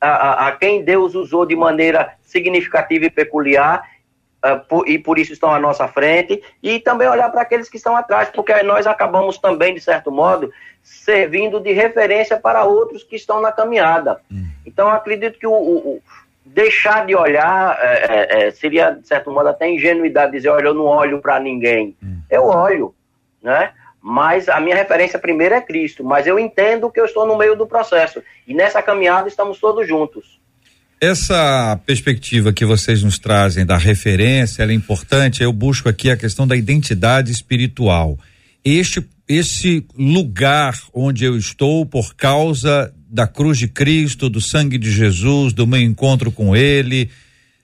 [0.00, 3.82] a, a, quem Deus usou de maneira significativa e peculiar,
[4.44, 7.76] uh, por, e por isso estão à nossa frente, e também olhar para aqueles que
[7.76, 13.16] estão atrás, porque nós acabamos também, de certo modo, servindo de referência para outros que
[13.16, 14.20] estão na caminhada.
[14.30, 14.48] Uhum.
[14.64, 16.02] Então, acredito que o, o
[16.54, 20.74] deixar de olhar é, é, é, seria, de certo modo, até ingenuidade dizer, olha, eu
[20.74, 21.96] não olho para ninguém.
[22.02, 22.18] Hum.
[22.30, 22.94] Eu olho,
[23.42, 23.70] né?
[24.00, 27.56] Mas a minha referência primeiro é Cristo, mas eu entendo que eu estou no meio
[27.56, 28.22] do processo.
[28.46, 30.38] E nessa caminhada estamos todos juntos.
[31.00, 35.42] Essa perspectiva que vocês nos trazem da referência, é importante.
[35.42, 38.18] Eu busco aqui a questão da identidade espiritual.
[38.64, 44.90] Este esse lugar onde eu estou por causa da cruz de Cristo, do sangue de
[44.90, 47.08] Jesus, do meu encontro com Ele.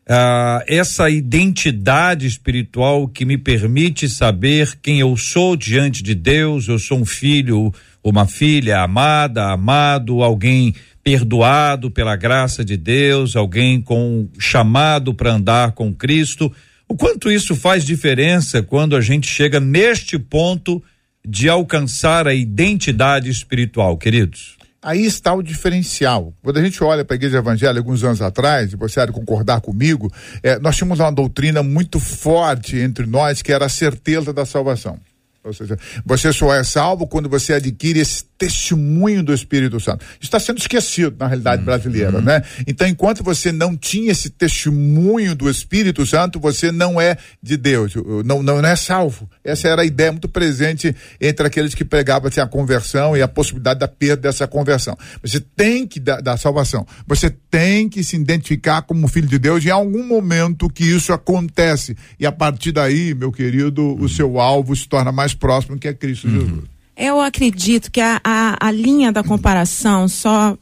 [0.08, 6.68] ah, essa identidade espiritual que me permite saber quem eu sou diante de Deus.
[6.68, 13.80] Eu sou um filho, uma filha amada, amado, alguém perdoado pela graça de Deus, alguém
[13.80, 16.50] com chamado para andar com Cristo.
[16.88, 20.82] O quanto isso faz diferença quando a gente chega neste ponto
[21.26, 24.56] de alcançar a identidade espiritual, queridos?
[24.84, 26.34] Aí está o diferencial.
[26.42, 29.12] Quando a gente olha para a igreja evangélica alguns anos atrás, e você há de
[29.12, 34.30] concordar comigo, é, nós tínhamos uma doutrina muito forte entre nós que era a certeza
[34.30, 35.00] da salvação.
[35.42, 40.04] Ou seja, você só é salvo quando você adquire esse testemunho do Espírito Santo.
[40.14, 41.66] Isso está sendo esquecido na realidade uhum.
[41.66, 42.42] brasileira, né?
[42.66, 47.94] Então, enquanto você não tinha esse testemunho do Espírito Santo, você não é de Deus,
[48.24, 49.28] não, não é salvo.
[49.42, 53.28] Essa era a ideia muito presente entre aqueles que pregavam assim, a conversão e a
[53.28, 54.96] possibilidade da perda dessa conversão.
[55.22, 56.86] Você tem que dar da salvação.
[57.06, 61.12] Você tem que se identificar como filho de Deus e em algum momento que isso
[61.12, 61.96] acontece.
[62.18, 64.02] E a partir daí, meu querido, uhum.
[64.02, 66.40] o seu alvo se torna mais próximo que é Cristo uhum.
[66.40, 66.73] Jesus.
[66.96, 70.56] Eu acredito que a, a, a linha da comparação, só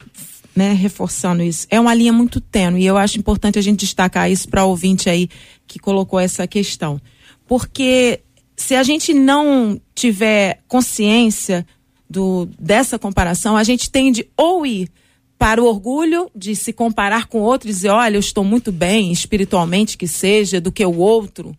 [0.55, 4.29] né, reforçando isso, é uma linha muito tênue e eu acho importante a gente destacar
[4.29, 5.29] isso para o ouvinte aí
[5.67, 6.99] que colocou essa questão.
[7.47, 8.21] Porque
[8.55, 11.65] se a gente não tiver consciência
[12.09, 14.89] do, dessa comparação, a gente tende ou ir
[15.37, 19.11] para o orgulho de se comparar com outros e dizer, olha, eu estou muito bem
[19.11, 21.55] espiritualmente que seja do que o outro,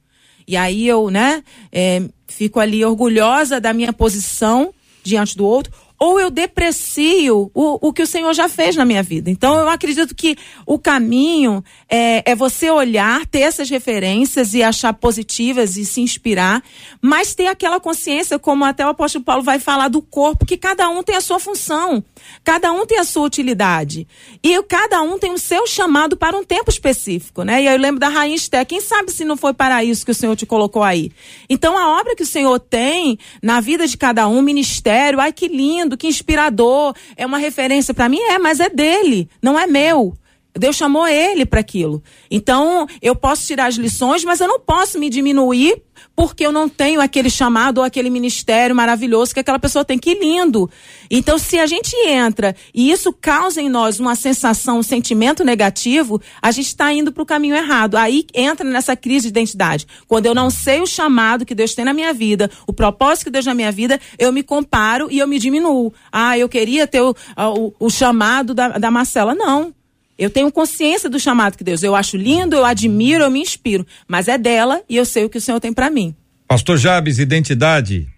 [0.46, 2.02] e aí eu, né, é,
[2.36, 5.72] fico ali orgulhosa da minha posição diante do outro,
[6.04, 9.30] ou eu deprecio o, o que o Senhor já fez na minha vida.
[9.30, 10.36] Então eu acredito que
[10.66, 16.62] o caminho é, é você olhar, ter essas referências e achar positivas e se inspirar,
[17.00, 20.90] mas ter aquela consciência, como até o apóstolo Paulo vai falar do corpo, que cada
[20.90, 22.04] um tem a sua função,
[22.44, 24.06] cada um tem a sua utilidade.
[24.42, 27.62] E cada um tem o seu chamado para um tempo específico, né?
[27.62, 30.14] E eu lembro da Rainha Esté, quem sabe se não foi para isso que o
[30.14, 31.10] Senhor te colocou aí.
[31.48, 35.48] Então a obra que o Senhor tem na vida de cada um, ministério, ai que
[35.48, 40.16] lindo, que inspirador, é uma referência para mim, é, mas é dele, não é meu.
[40.56, 42.02] Deus chamou ele para aquilo.
[42.30, 45.82] Então, eu posso tirar as lições, mas eu não posso me diminuir
[46.14, 49.98] porque eu não tenho aquele chamado ou aquele ministério maravilhoso que aquela pessoa tem.
[49.98, 50.70] Que lindo!
[51.10, 56.20] Então, se a gente entra e isso causa em nós uma sensação, um sentimento negativo,
[56.40, 57.96] a gente está indo para o caminho errado.
[57.96, 59.86] Aí entra nessa crise de identidade.
[60.06, 63.30] Quando eu não sei o chamado que Deus tem na minha vida, o propósito que
[63.30, 65.92] Deus tem na minha vida, eu me comparo e eu me diminuo.
[66.12, 69.34] Ah, eu queria ter o, o, o chamado da, da Marcela.
[69.34, 69.74] Não.
[70.18, 71.82] Eu tenho consciência do chamado que Deus.
[71.82, 73.86] Eu acho lindo, eu admiro, eu me inspiro.
[74.06, 76.14] Mas é dela e eu sei o que o Senhor tem para mim.
[76.46, 78.08] Pastor Jabes, identidade.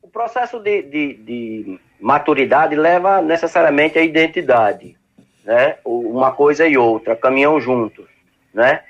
[0.00, 4.96] O processo de, de, de, maturidade leva necessariamente a identidade.
[5.44, 5.76] Né?
[5.84, 8.06] Uma coisa e outra caminham juntos.
[8.54, 8.80] Né?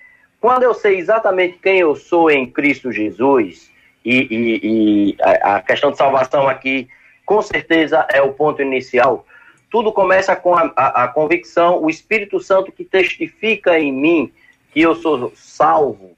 [0.41, 3.71] Quando eu sei exatamente quem eu sou em Cristo Jesus,
[4.05, 6.89] e, e, e a, a questão de salvação aqui,
[7.25, 9.25] com certeza, é o ponto inicial
[9.73, 14.33] tudo começa com a, a, a, convicção, o Espírito Santo que testifica em mim
[14.71, 16.15] que eu sou salvo,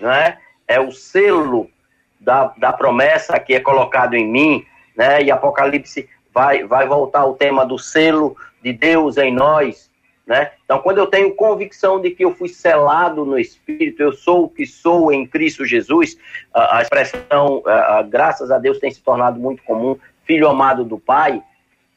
[0.00, 0.38] né?
[0.66, 1.70] É o selo
[2.18, 5.22] da, da promessa que é colocado em mim, né?
[5.22, 9.90] E Apocalipse vai, vai voltar ao tema do selo de Deus em nós,
[10.26, 10.52] né?
[10.64, 14.48] Então, quando eu tenho convicção de que eu fui selado no Espírito, eu sou o
[14.48, 16.16] que sou em Cristo Jesus,
[16.54, 20.98] a, a expressão, a, graças a Deus, tem se tornado muito comum, filho amado do
[20.98, 21.42] Pai,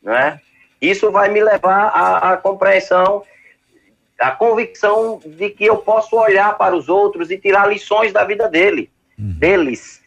[0.04, 0.42] né?
[0.82, 3.24] Isso vai me levar à, à compreensão,
[4.20, 8.48] à convicção de que eu posso olhar para os outros e tirar lições da vida
[8.48, 9.34] dele, uhum.
[9.38, 10.02] deles,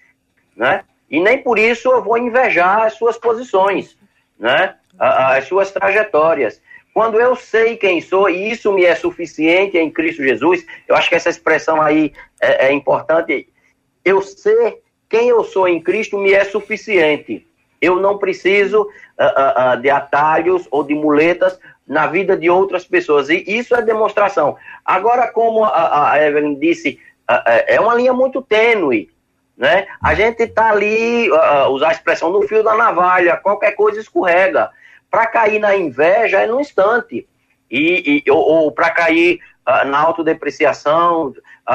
[0.56, 0.84] né?
[1.10, 3.96] E nem por isso eu vou invejar as suas posições,
[4.38, 4.76] né?
[4.98, 6.62] As suas trajetórias.
[6.92, 11.08] Quando eu sei quem sou e isso me é suficiente em Cristo Jesus, eu acho
[11.08, 13.48] que essa expressão aí é, é importante.
[14.04, 17.46] Eu ser quem eu sou em Cristo me é suficiente.
[17.80, 22.84] Eu não preciso uh, uh, uh, de atalhos ou de muletas na vida de outras
[22.84, 23.28] pessoas.
[23.28, 24.56] E isso é demonstração.
[24.84, 27.00] Agora, como a, a Evelyn disse,
[27.66, 29.10] é uma linha muito tênue.
[29.56, 29.86] Né?
[30.00, 31.28] A gente está ali,
[31.70, 34.70] usar a expressão, no fio da navalha, qualquer coisa escorrega.
[35.10, 37.26] Para cair na inveja é no instante.
[37.68, 39.40] E, e ou, ou para cair
[39.86, 41.34] na autodepreciação,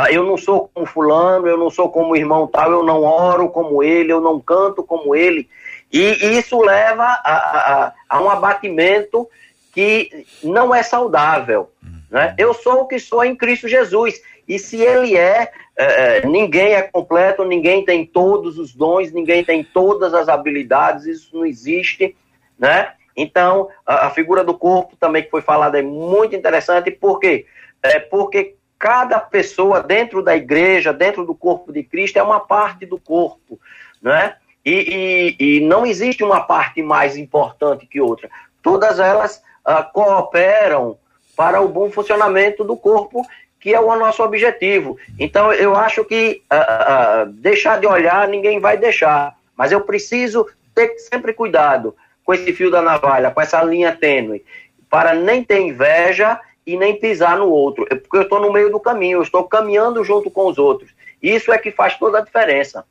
[0.10, 3.84] eu não sou como fulano, eu não sou como irmão tal, eu não oro como
[3.84, 5.50] ele, eu não canto como ele.
[5.92, 9.30] E isso leva a, a, a um abatimento
[9.74, 11.72] que não é saudável.
[12.10, 12.34] Né?
[12.38, 14.22] Eu sou o que sou em Cristo Jesus.
[14.48, 19.44] E se ele é, é, é, ninguém é completo, ninguém tem todos os dons, ninguém
[19.44, 22.16] tem todas as habilidades, isso não existe,
[22.58, 22.94] né?
[23.18, 27.46] Então, a, a figura do corpo também que foi falada é muito interessante, por quê?
[27.82, 32.86] É porque cada pessoa dentro da igreja, dentro do corpo de Cristo, é uma parte
[32.86, 33.60] do corpo,
[34.02, 34.36] né?
[34.66, 38.30] E, e, e não existe uma parte mais importante que outra.
[38.64, 40.98] Todas elas uh, cooperam
[41.36, 43.22] para o bom funcionamento do corpo,
[43.60, 44.98] que é o nosso objetivo.
[45.20, 49.36] Então, eu acho que uh, uh, deixar de olhar, ninguém vai deixar.
[49.56, 54.44] Mas eu preciso ter sempre cuidado com esse fio da navalha, com essa linha tênue,
[54.90, 57.86] para nem ter inveja e nem pisar no outro.
[57.86, 60.92] Porque eu estou no meio do caminho, eu estou caminhando junto com os outros.
[61.22, 62.84] Isso é que faz toda a diferença.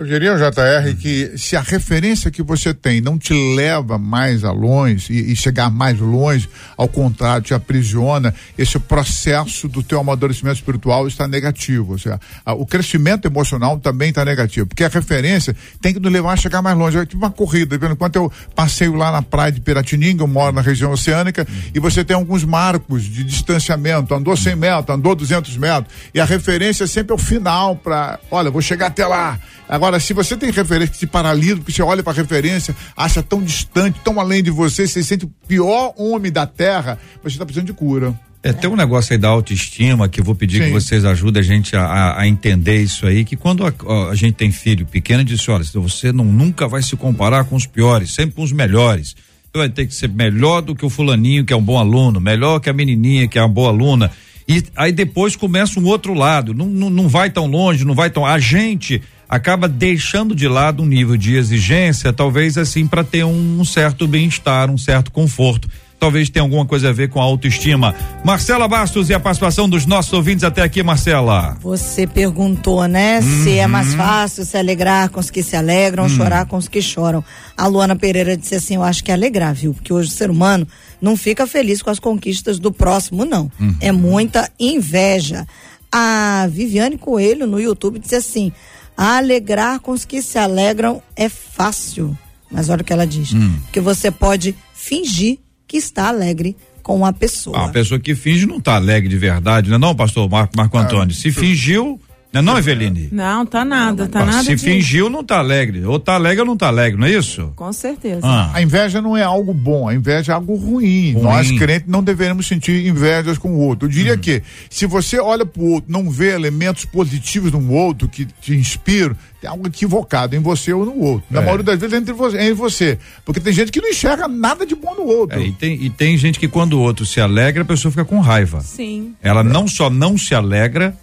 [0.00, 4.50] Eu diria, JR, que se a referência que você tem não te leva mais a
[4.50, 10.56] longe e, e, chegar mais longe, ao contrário, te aprisiona, esse processo do teu amadurecimento
[10.56, 11.92] espiritual está negativo.
[11.92, 16.10] Ou seja, a, o crescimento emocional também está negativo, porque a referência tem que nos
[16.10, 16.96] levar a chegar mais longe.
[16.96, 20.62] É tipo uma corrida, enquanto eu passeio lá na praia de Piratininga, eu moro na
[20.62, 25.92] região oceânica, e você tem alguns marcos de distanciamento, andou 100 metros, andou 200 metros,
[26.14, 29.38] e a referência é sempre é o final para, olha, vou chegar até lá.
[29.70, 33.22] Agora, se você tem referência que te paralisa, porque você olha para a referência, acha
[33.22, 37.44] tão distante, tão além de você, você sente o pior homem da terra, você está
[37.44, 38.14] precisando de cura.
[38.42, 40.64] É, tem um negócio aí da autoestima que eu vou pedir Sim.
[40.64, 43.72] que vocês ajudem a gente a, a entender isso aí, que quando a,
[44.10, 47.66] a, gente tem filho pequeno, diz olha, você não, nunca vai se comparar com os
[47.66, 49.14] piores, sempre com os melhores.
[49.52, 52.18] Você vai ter que ser melhor do que o fulaninho, que é um bom aluno,
[52.18, 54.10] melhor que a menininha, que é uma boa aluna.
[54.48, 58.08] E aí depois começa um outro lado, não, não, não vai tão longe, não vai
[58.08, 58.24] tão.
[58.24, 63.64] A gente acaba deixando de lado um nível de exigência, talvez assim, para ter um,
[63.64, 65.68] certo bem-estar, um certo conforto.
[66.00, 67.94] Talvez tenha alguma coisa a ver com a autoestima.
[68.24, 71.58] Marcela Bastos e a participação dos nossos ouvintes até aqui, Marcela.
[71.60, 73.20] Você perguntou, né?
[73.20, 73.44] Uhum.
[73.44, 76.08] Se é mais fácil se alegrar com os que se alegram, uhum.
[76.08, 77.22] chorar com os que choram.
[77.54, 79.74] A Luana Pereira disse assim: Eu acho que é alegrar, viu?
[79.74, 80.66] Porque hoje o ser humano
[81.02, 83.52] não fica feliz com as conquistas do próximo, não.
[83.60, 83.76] Uhum.
[83.78, 85.46] É muita inveja.
[85.92, 88.52] A Viviane Coelho no YouTube disse assim:
[89.00, 92.16] alegrar com os que se alegram é fácil.
[92.50, 93.32] Mas olha o que ela diz.
[93.32, 93.58] Hum.
[93.72, 97.56] Que você pode fingir que está alegre com a pessoa.
[97.56, 100.56] Ah, a pessoa que finge não está alegre de verdade, não é não, pastor Marco,
[100.56, 101.14] Marco ah, Antônio?
[101.14, 102.00] Se fingiu,
[102.32, 103.08] não, é não, Eveline?
[103.10, 104.44] Não, tá nada, tá nada.
[104.44, 104.62] Se de...
[104.62, 105.84] fingiu, não tá alegre.
[105.84, 107.52] Ou tá alegre ou não tá alegre, não é isso?
[107.56, 108.20] Com certeza.
[108.22, 108.50] Ah.
[108.54, 111.12] A inveja não é algo bom, a inveja é algo ruim.
[111.12, 111.22] ruim.
[111.22, 113.88] Nós, crentes, não devemos sentir invejas com o outro.
[113.88, 114.18] Eu diria hum.
[114.18, 119.16] que, se você olha pro outro, não vê elementos positivos no outro que te inspiram,
[119.40, 121.24] tem algo equivocado em você ou no outro.
[121.30, 121.44] Na é.
[121.44, 122.98] maioria das vezes é entre você, é em você.
[123.24, 125.40] Porque tem gente que não enxerga nada de bom no outro.
[125.40, 128.04] É, e, tem, e tem gente que quando o outro se alegra, a pessoa fica
[128.04, 128.60] com raiva.
[128.60, 129.14] Sim.
[129.22, 130.94] Ela não só não se alegra,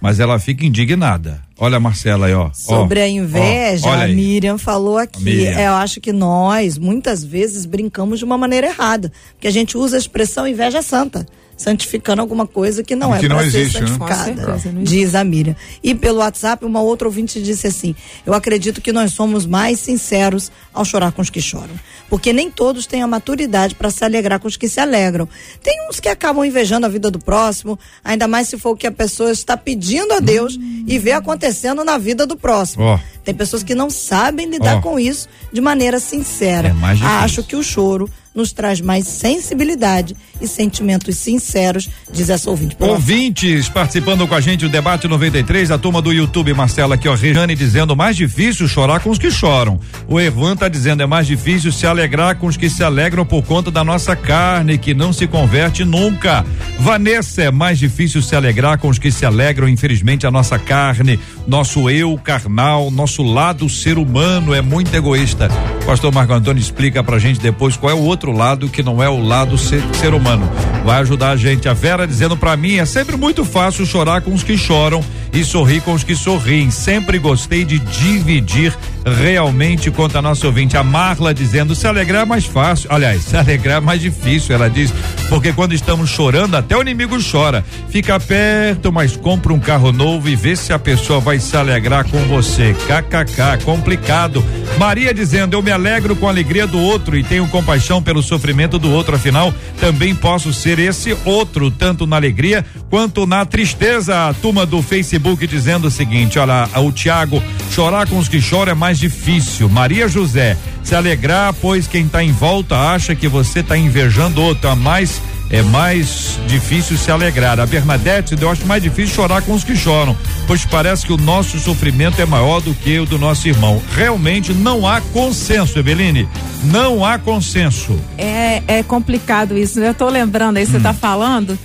[0.00, 1.40] mas ela fica indignada.
[1.58, 2.50] Olha a Marcela aí, ó.
[2.52, 5.22] Sobre ó, a inveja, ó, a Miriam falou aqui.
[5.22, 5.58] Miriam.
[5.58, 9.12] Eu acho que nós, muitas vezes, brincamos de uma maneira errada.
[9.32, 11.26] Porque a gente usa a expressão inveja santa
[11.58, 13.88] santificando alguma coisa que não é que é para ser existe, né?
[13.88, 14.82] santificada, né?
[14.84, 15.56] diz a Miriam.
[15.82, 20.52] E pelo WhatsApp, uma outra ouvinte disse assim: Eu acredito que nós somos mais sinceros
[20.72, 21.74] ao chorar com os que choram.
[22.08, 25.28] Porque nem todos têm a maturidade para se alegrar com os que se alegram.
[25.62, 28.86] Tem uns que acabam invejando a vida do próximo, ainda mais se for o que
[28.86, 30.84] a pessoa está pedindo a Deus hum.
[30.86, 32.94] e vê acontecendo na vida do próximo.
[32.94, 33.18] Oh.
[33.24, 34.80] Tem pessoas que não sabem lidar oh.
[34.80, 36.68] com isso de maneira sincera.
[36.68, 42.76] É Acho que o choro nos traz mais sensibilidade e sentimentos sinceros, diz essa ouvinte.
[42.78, 47.14] Ouvintes participando com a gente do debate 93, a turma do YouTube, Marcela aqui, ó,
[47.14, 49.80] Rejane dizendo mais difícil chorar com os que choram.
[50.06, 53.42] O Evan tá dizendo é mais difícil se alegrar com os que se alegram por
[53.42, 56.46] conta da nossa carne, que não se converte nunca.
[56.78, 61.18] Vanessa, é mais difícil se alegrar com os que se alegram, infelizmente, a nossa carne,
[61.48, 65.48] nosso eu carnal, nosso lado ser humano é muito egoísta.
[65.86, 69.08] Pastor Marco Antônio explica pra gente depois qual é o outro lado que não é
[69.08, 70.46] o lado ser, ser humano.
[70.84, 71.66] Vai ajudar a gente.
[71.66, 75.02] A Vera dizendo para mim é sempre muito fácil chorar com os que choram
[75.32, 76.70] e sorrir com os que sorriem.
[76.70, 80.76] Sempre gostei de dividir realmente conta a nossa ouvinte.
[80.76, 82.88] A Marla dizendo se alegrar é mais fácil.
[82.92, 84.92] Aliás, se alegrar é mais difícil, ela diz,
[85.28, 87.64] porque quando estamos chorando, até o inimigo chora.
[87.88, 92.08] Fica perto, mas compra um carro novo e vê se a pessoa vai se alegrar
[92.08, 92.74] com você.
[92.86, 94.44] KKK, complicado.
[94.78, 98.78] Maria dizendo, eu me alegro com a alegria do outro e tenho compaixão pelo sofrimento
[98.78, 104.28] do outro, afinal, também posso ser esse outro, tanto na alegria quanto na tristeza.
[104.28, 108.72] A turma do Facebook dizendo o seguinte: olha, o Tiago, chorar com os que choram
[108.72, 109.68] é mais difícil.
[109.68, 114.68] Maria José, se alegrar, pois quem está em volta acha que você está invejando outro,
[114.68, 117.58] a mais é mais difícil se alegrar.
[117.58, 120.16] A Bernadette, eu acho mais difícil chorar com os que choram,
[120.46, 123.80] pois parece que o nosso sofrimento é maior do que o do nosso irmão.
[123.94, 126.28] Realmente não há consenso, Eveline.
[126.64, 127.98] Não há consenso.
[128.16, 129.80] É, é complicado isso.
[129.80, 130.94] Eu estou lembrando aí, você está hum.
[130.94, 131.58] falando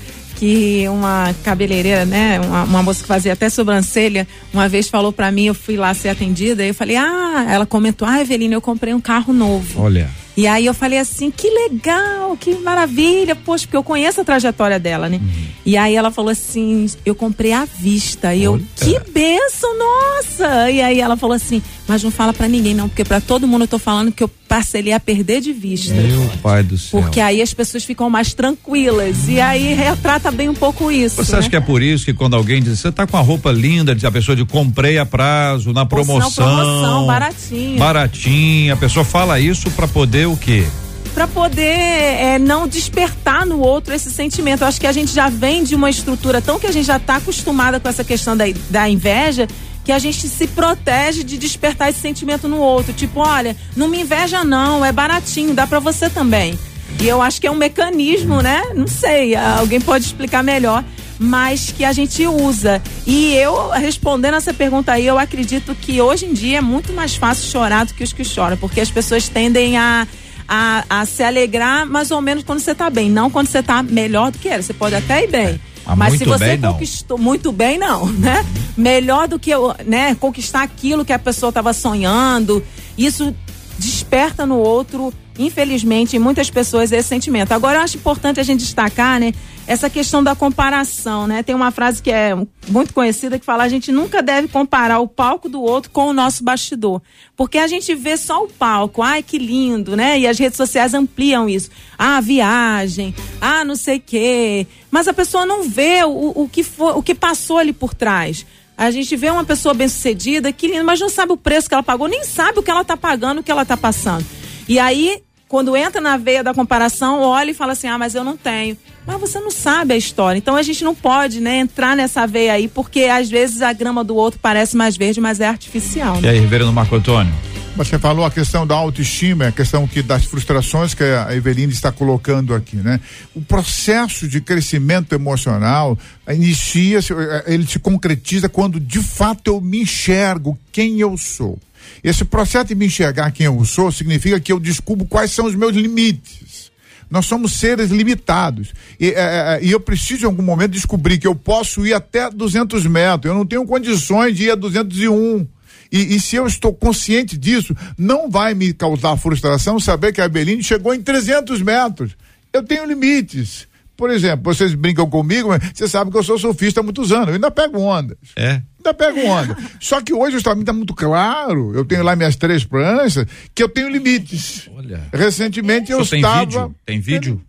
[0.44, 5.32] que uma cabeleireira, né, uma, uma moça que fazia até sobrancelha, uma vez falou para
[5.32, 8.60] mim, eu fui lá ser atendida, e eu falei, ah, ela comentou, ah, Evelina, eu
[8.60, 9.82] comprei um carro novo.
[9.82, 10.10] Olha.
[10.36, 14.80] E aí eu falei assim, que legal, que maravilha, poxa, porque eu conheço a trajetória
[14.80, 15.18] dela, né?
[15.18, 15.44] Uhum.
[15.66, 18.34] E aí ela falou assim, eu comprei à vista.
[18.34, 20.72] E eu, que benção, nossa!
[20.72, 23.64] E aí ela falou assim, mas não fala para ninguém não, porque para todo mundo
[23.64, 25.94] eu tô falando que eu parcelei a perder de vista.
[25.94, 27.02] Meu pai do céu.
[27.02, 29.28] Porque aí as pessoas ficam mais tranquilas.
[29.28, 31.16] E aí retrata bem um pouco isso.
[31.16, 31.40] Você né?
[31.40, 33.96] acha que é por isso que quando alguém diz, você tá com a roupa linda,
[33.96, 36.46] diz a pessoa de comprei a prazo, na promoção.
[36.46, 37.80] Não, promoção, baratinho.
[37.80, 38.74] Baratinho.
[38.74, 40.66] A pessoa fala isso para poder o quê?
[41.14, 44.62] para poder é, não despertar no outro esse sentimento.
[44.62, 46.98] Eu acho que a gente já vem de uma estrutura tão que a gente já
[46.98, 49.48] está acostumada com essa questão da, da inveja
[49.84, 52.94] que a gente se protege de despertar esse sentimento no outro.
[52.94, 56.58] Tipo, olha, não me inveja não, é baratinho, dá para você também.
[57.02, 58.62] E eu acho que é um mecanismo, né?
[58.76, 60.84] Não sei, alguém pode explicar melhor,
[61.24, 62.82] mas que a gente usa.
[63.08, 67.16] E eu, respondendo essa pergunta aí, eu acredito que hoje em dia é muito mais
[67.16, 70.06] fácil chorar do que os que choram, porque as pessoas tendem a
[70.46, 73.82] a, a se alegrar mais ou menos quando você tá bem, não quando você tá
[73.82, 74.62] melhor do que era.
[74.62, 75.60] Você pode até ir bem.
[75.86, 77.24] Ah, mas se você bem, conquistou não.
[77.24, 78.46] muito bem, não, né?
[78.76, 79.52] Melhor do que
[79.86, 82.62] né, conquistar aquilo que a pessoa estava sonhando,
[82.98, 83.34] isso
[83.78, 87.52] desperta no outro, infelizmente, em muitas pessoas esse sentimento.
[87.52, 89.34] Agora, eu acho importante a gente destacar, né,
[89.66, 91.42] essa questão da comparação, né?
[91.42, 92.36] Tem uma frase que é
[92.68, 96.14] muito conhecida que fala: a gente nunca deve comparar o palco do outro com o
[96.14, 97.02] nosso bastidor,
[97.36, 100.20] porque a gente vê só o palco, ai que lindo, né?
[100.20, 101.70] E as redes sociais ampliam isso.
[101.98, 106.94] Ah, viagem, ah, não sei quê, mas a pessoa não vê o, o que foi,
[106.94, 108.46] o que passou ali por trás.
[108.76, 111.84] A gente vê uma pessoa bem-sucedida, que lindo, mas não sabe o preço que ela
[111.84, 114.26] pagou, nem sabe o que ela está pagando, o que ela está passando.
[114.68, 115.22] E aí,
[115.54, 118.76] quando entra na veia da comparação, olha e fala assim: ah, mas eu não tenho.
[119.06, 120.36] Mas você não sabe a história.
[120.36, 124.04] Então a gente não pode né, entrar nessa veia aí, porque às vezes a grama
[124.04, 126.16] do outro parece mais verde, mas é artificial.
[126.16, 126.22] Né?
[126.24, 127.32] E aí, Reverendo Marco Antônio?
[127.76, 131.92] Você falou a questão da autoestima, a questão que das frustrações que a Eveline está
[131.92, 133.00] colocando aqui, né?
[133.34, 135.98] O processo de crescimento emocional
[136.30, 141.58] inicia, eh, ele se concretiza quando de fato eu me enxergo quem eu sou.
[142.04, 145.56] Esse processo de me enxergar quem eu sou significa que eu descubro quais são os
[145.56, 146.72] meus limites.
[147.10, 148.72] Nós somos seres limitados.
[149.00, 152.30] E, é, é, e, eu preciso, em algum momento, descobrir que eu posso ir até
[152.30, 153.32] 200 metros.
[153.32, 155.48] Eu não tenho condições de ir a 201.
[155.94, 160.28] E, e, se eu estou consciente disso, não vai me causar frustração saber que a
[160.28, 162.18] Beline chegou em 300 metros.
[162.52, 163.68] Eu tenho limites.
[163.96, 167.28] Por exemplo, vocês brincam comigo, mas você sabe que eu sou surfista há muitos anos.
[167.28, 168.18] Eu ainda pego ondas.
[168.36, 168.64] É.
[168.80, 169.56] Ainda pego onda.
[169.80, 171.76] Só que hoje o está muito claro.
[171.76, 174.68] Eu tenho lá minhas três pranchas, que eu tenho limites.
[174.76, 175.00] Olha.
[175.14, 176.44] Recentemente eu estava.
[176.46, 176.76] Vídeo?
[176.84, 177.42] Tem vídeo?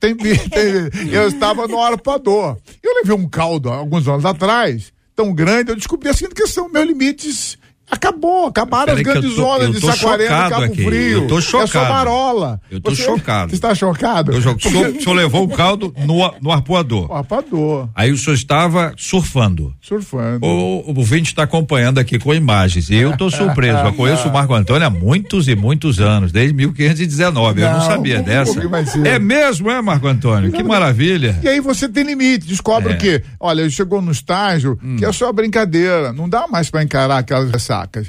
[0.00, 2.56] Tem, tem, tem, eu estava no arpador.
[2.82, 6.86] Eu levei um caldo alguns anos atrás, tão grande, eu descobri assim que são meus
[6.86, 7.56] limites
[7.88, 10.84] Acabou, acabaram as grandes zonas de Saquarema e Cabo aqui.
[10.84, 11.22] Frio.
[11.22, 11.64] Eu tô chocado.
[11.64, 12.60] É só marola.
[12.68, 13.50] Eu tô você, chocado.
[13.50, 14.32] Você está chocado?
[14.32, 17.08] Eu, o, senhor, o senhor levou o caldo no, no arpoador.
[17.10, 17.88] O arpoador.
[17.94, 19.72] Aí o senhor estava surfando.
[19.80, 20.44] Surfando.
[20.44, 22.90] O, o vinte está acompanhando aqui com imagens.
[22.90, 23.78] E eu estou surpreso.
[23.78, 27.60] Eu conheço o Marco Antônio há muitos e muitos anos, desde 1519.
[27.60, 28.60] Não, eu não sabia um dessa.
[29.04, 30.50] é mesmo, é, Marco Antônio?
[30.50, 31.38] Que maravilha.
[31.40, 32.46] E aí você tem limite.
[32.46, 32.96] Descobre é.
[32.96, 34.96] que, olha, chegou no estágio hum.
[34.96, 36.12] que é só brincadeira.
[36.12, 37.52] Não dá mais para encarar aquelas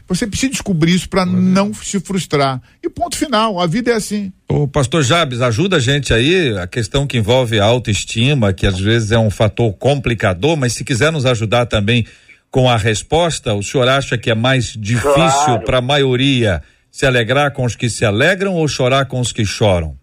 [0.07, 2.61] Você precisa descobrir isso para não se frustrar.
[2.83, 4.31] E ponto final, a vida é assim.
[4.47, 8.79] O pastor Jabes, ajuda a gente aí, a questão que envolve a autoestima, que às
[8.79, 12.05] vezes é um fator complicador, mas se quiser nos ajudar também
[12.49, 15.65] com a resposta, o senhor acha que é mais difícil claro.
[15.65, 19.45] para a maioria se alegrar com os que se alegram ou chorar com os que
[19.45, 19.97] choram?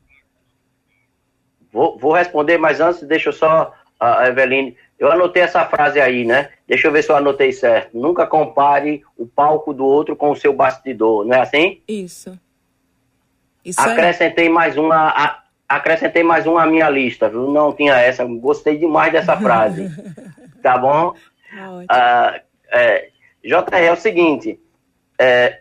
[1.73, 6.25] Vou, vou responder, mas antes deixa eu só, a Eveline, eu anotei essa frase aí,
[6.25, 6.51] né?
[6.67, 7.99] Deixa eu ver se eu anotei certo.
[7.99, 11.81] Nunca compare o palco do outro com o seu bastidor, não é assim?
[11.89, 12.39] Isso.
[13.65, 17.51] Isso acrescentei mais uma, a, acrescentei mais uma à minha lista, viu?
[17.51, 19.91] Não tinha essa, gostei demais dessa frase.
[20.63, 21.15] tá bom?
[21.89, 22.41] Ah,
[22.71, 23.09] é,
[23.43, 24.61] JR, é o seguinte,
[25.19, 25.61] é,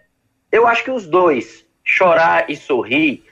[0.52, 3.24] eu acho que os dois, chorar e sorrir,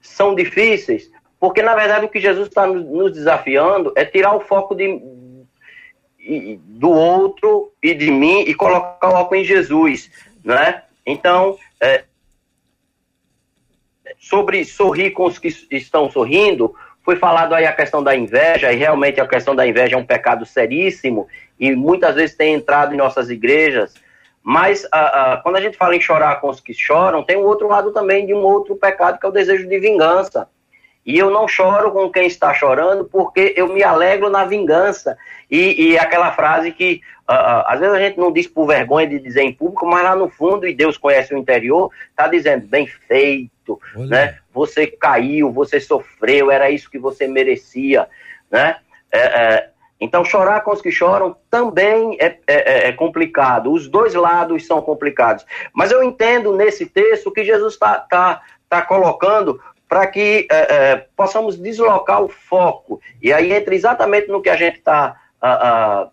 [0.00, 4.74] são difíceis, porque na verdade o que Jesus está nos desafiando é tirar o foco
[4.74, 5.00] de,
[6.22, 10.10] do outro e de mim e colocar o álcool em Jesus,
[10.44, 10.82] né?
[11.04, 12.04] Então, é,
[14.18, 18.76] sobre sorrir com os que estão sorrindo, foi falado aí a questão da inveja, e
[18.76, 21.26] realmente a questão da inveja é um pecado seríssimo,
[21.58, 23.94] e muitas vezes tem entrado em nossas igrejas,
[24.42, 27.44] mas a, a, quando a gente fala em chorar com os que choram, tem um
[27.44, 30.48] outro lado também de um outro pecado, que é o desejo de vingança.
[31.04, 35.16] E eu não choro com quem está chorando, porque eu me alegro na vingança.
[35.50, 39.18] E, e aquela frase que uh, às vezes a gente não diz por vergonha de
[39.18, 42.86] dizer em público, mas lá no fundo, e Deus conhece o interior, está dizendo, bem
[42.86, 44.38] feito, né?
[44.52, 48.08] Você caiu, você sofreu, era isso que você merecia,
[48.50, 48.76] né?
[49.10, 49.68] É, é,
[50.00, 53.70] então, chorar com os que choram também é, é, é, é, complicado.
[53.70, 55.46] Os dois lados são complicados.
[55.72, 59.60] Mas eu entendo nesse texto que Jesus está tá, tá colocando
[59.92, 62.98] para que é, é, possamos deslocar o foco.
[63.20, 65.20] E aí entra exatamente no que a gente está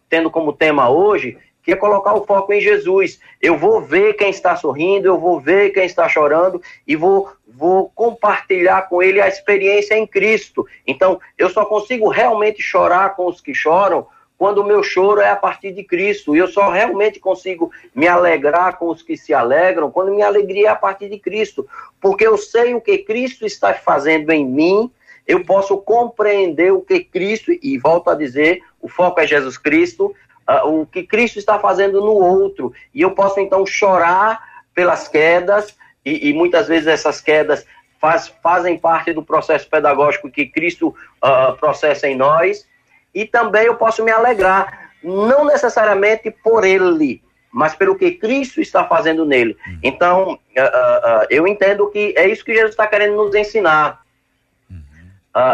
[0.09, 3.21] tendo como tema hoje, que é colocar o foco em Jesus.
[3.41, 7.89] Eu vou ver quem está sorrindo, eu vou ver quem está chorando e vou, vou
[7.95, 10.67] compartilhar com ele a experiência em Cristo.
[10.85, 14.05] Então, eu só consigo realmente chorar com os que choram
[14.39, 16.33] quando o meu choro é a partir de Cristo.
[16.33, 20.69] E eu só realmente consigo me alegrar com os que se alegram quando minha alegria
[20.69, 21.67] é a partir de Cristo.
[21.99, 24.89] Porque eu sei o que Cristo está fazendo em mim,
[25.27, 30.15] eu posso compreender o que Cristo, e volto a dizer, o foco é Jesus Cristo,
[30.47, 32.71] uh, o que Cristo está fazendo no outro.
[32.95, 34.41] E eu posso então chorar
[34.73, 35.75] pelas quedas,
[36.05, 37.65] e, e muitas vezes essas quedas
[37.99, 42.65] faz, fazem parte do processo pedagógico que Cristo uh, processa em nós,
[43.13, 48.83] e também eu posso me alegrar, não necessariamente por ele, mas pelo que Cristo está
[48.83, 49.57] fazendo nele.
[49.81, 54.01] Então, uh, uh, eu entendo que é isso que Jesus está querendo nos ensinar.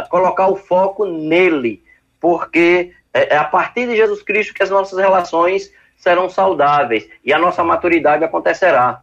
[0.10, 1.84] colocar o foco nele,
[2.20, 7.32] porque é, é a partir de Jesus Cristo que as nossas relações serão saudáveis e
[7.32, 9.02] a nossa maturidade acontecerá.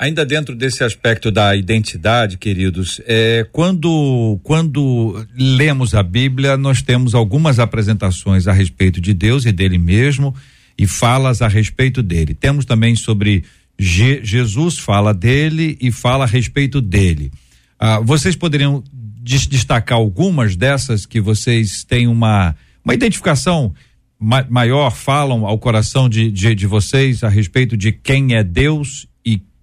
[0.00, 7.14] Ainda dentro desse aspecto da identidade, queridos, é, quando, quando lemos a Bíblia, nós temos
[7.14, 10.34] algumas apresentações a respeito de Deus e dele mesmo
[10.78, 12.32] e falas a respeito dele.
[12.32, 13.44] Temos também sobre
[13.78, 17.30] Je, Jesus fala dele e fala a respeito dele.
[17.78, 18.82] Ah, vocês poderiam
[19.22, 23.74] destacar algumas dessas que vocês têm uma uma identificação
[24.18, 29.09] ma maior falam ao coração de, de, de, vocês a respeito de quem é Deus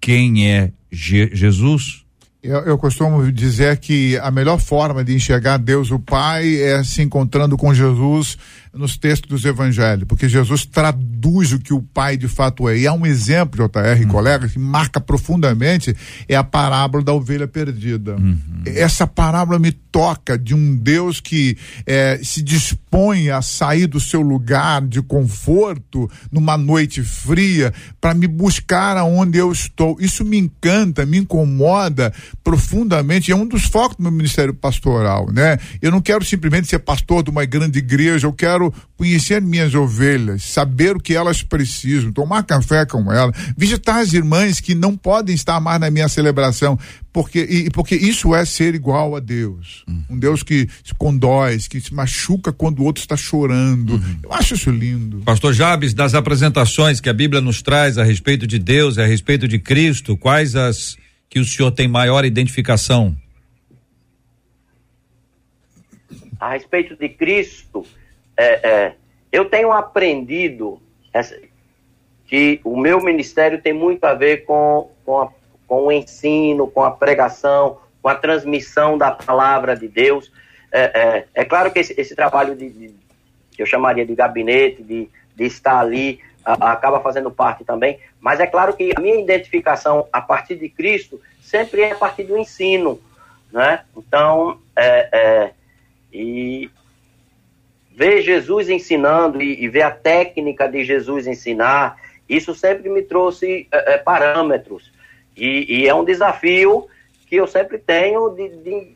[0.00, 2.04] quem é Je Jesus?
[2.42, 7.02] Eu, eu, costumo dizer que a melhor forma de enxergar Deus o Pai é se
[7.02, 8.38] encontrando com Jesus
[8.74, 12.78] nos textos dos evangelhos, porque Jesus traduz o que o Pai de fato é.
[12.78, 14.08] E há um exemplo, JR, uhum.
[14.08, 15.94] colega, que marca profundamente,
[16.28, 18.16] é a parábola da ovelha perdida.
[18.16, 18.62] Uhum.
[18.66, 21.56] Essa parábola me toca de um Deus que
[21.86, 28.26] é, se dispõe a sair do seu lugar de conforto numa noite fria para me
[28.26, 29.96] buscar aonde eu estou.
[30.00, 32.12] Isso me encanta, me incomoda
[32.44, 33.32] profundamente.
[33.32, 35.58] É um dos focos do meu ministério pastoral, né?
[35.80, 38.57] Eu não quero simplesmente ser pastor de uma grande igreja, eu quero
[38.96, 44.60] conhecer minhas ovelhas, saber o que elas precisam, tomar café com elas, visitar as irmãs
[44.60, 46.78] que não podem estar mais na minha celebração,
[47.12, 49.84] porque, e, porque isso é ser igual a Deus.
[49.88, 50.04] Uhum.
[50.10, 53.94] Um Deus que se condói, que se machuca quando o outro está chorando.
[53.94, 54.18] Uhum.
[54.22, 55.18] Eu acho isso lindo.
[55.24, 59.48] Pastor Jabes, das apresentações que a Bíblia nos traz a respeito de Deus, a respeito
[59.48, 60.96] de Cristo, quais as
[61.28, 63.16] que o senhor tem maior identificação?
[66.40, 67.84] A respeito de Cristo,
[68.38, 68.94] é, é,
[69.32, 70.80] eu tenho aprendido
[72.24, 75.28] que o meu ministério tem muito a ver com, com, a,
[75.66, 80.30] com, o ensino, com a pregação, com a transmissão da palavra de Deus.
[80.70, 82.94] É, é, é claro que esse, esse trabalho de, de,
[83.50, 88.38] que eu chamaria de gabinete, de, de estar ali, a, acaba fazendo parte também, mas
[88.38, 92.38] é claro que a minha identificação a partir de Cristo sempre é a partir do
[92.38, 93.00] ensino,
[93.50, 93.80] né?
[93.96, 95.50] Então, é, é
[96.12, 96.70] e
[97.98, 101.96] ver Jesus ensinando e, e ver a técnica de Jesus ensinar,
[102.28, 104.92] isso sempre me trouxe é, parâmetros.
[105.36, 106.86] E, e, é um desafio
[107.26, 108.48] que eu sempre tenho de.
[108.58, 108.92] de...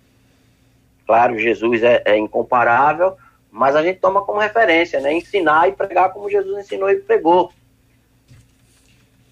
[1.05, 3.17] Claro, Jesus é, é, incomparável,
[3.51, 5.13] mas a gente toma como referência, né?
[5.13, 7.53] Ensinar e pregar como Jesus ensinou e pregou.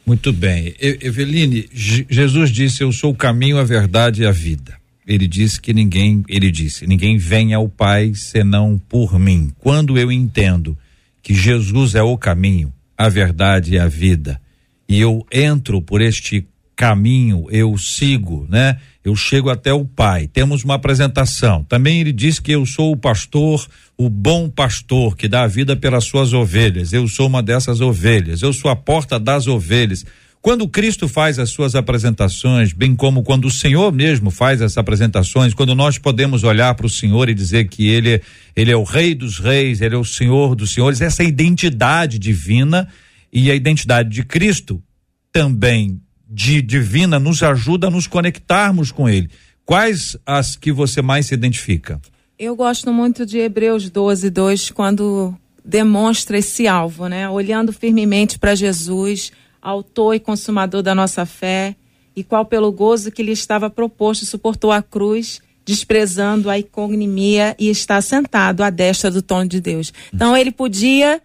[0.05, 0.75] Muito bem.
[0.81, 4.80] Eveline, Jesus disse: Eu sou o caminho, a verdade e a vida
[5.11, 9.51] ele disse que ninguém, ele disse, ninguém vem ao Pai senão por mim.
[9.59, 10.79] Quando eu entendo
[11.21, 14.41] que Jesus é o caminho, a verdade e a vida,
[14.89, 16.47] e eu entro por este
[16.77, 18.79] caminho, eu sigo, né?
[19.03, 20.29] Eu chego até o Pai.
[20.29, 21.65] Temos uma apresentação.
[21.65, 25.75] Também ele diz que eu sou o pastor, o bom pastor que dá a vida
[25.75, 26.93] pelas suas ovelhas.
[26.93, 28.43] Eu sou uma dessas ovelhas.
[28.43, 30.05] Eu sou a porta das ovelhas.
[30.43, 35.53] Quando Cristo faz as suas apresentações, bem como quando o Senhor mesmo faz as apresentações,
[35.53, 38.23] quando nós podemos olhar para o Senhor e dizer que ele,
[38.57, 42.89] ele é o Rei dos Reis, ele é o Senhor dos Senhores, essa identidade divina
[43.31, 44.83] e a identidade de Cristo
[45.31, 49.29] também de divina nos ajuda a nos conectarmos com ele.
[49.67, 52.01] Quais as que você mais se identifica?
[52.39, 57.29] Eu gosto muito de Hebreus 12, 2, quando demonstra esse alvo, né?
[57.29, 59.31] Olhando firmemente para Jesus,
[59.61, 61.77] autor e consumador da nossa fé,
[62.15, 67.69] e qual pelo gozo que lhe estava proposto suportou a cruz, desprezando a iconimia e
[67.69, 69.93] está sentado à destra do trono de Deus.
[70.13, 71.21] Então ele podia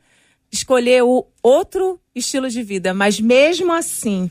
[0.51, 4.29] escolher o outro estilo de vida, mas mesmo assim,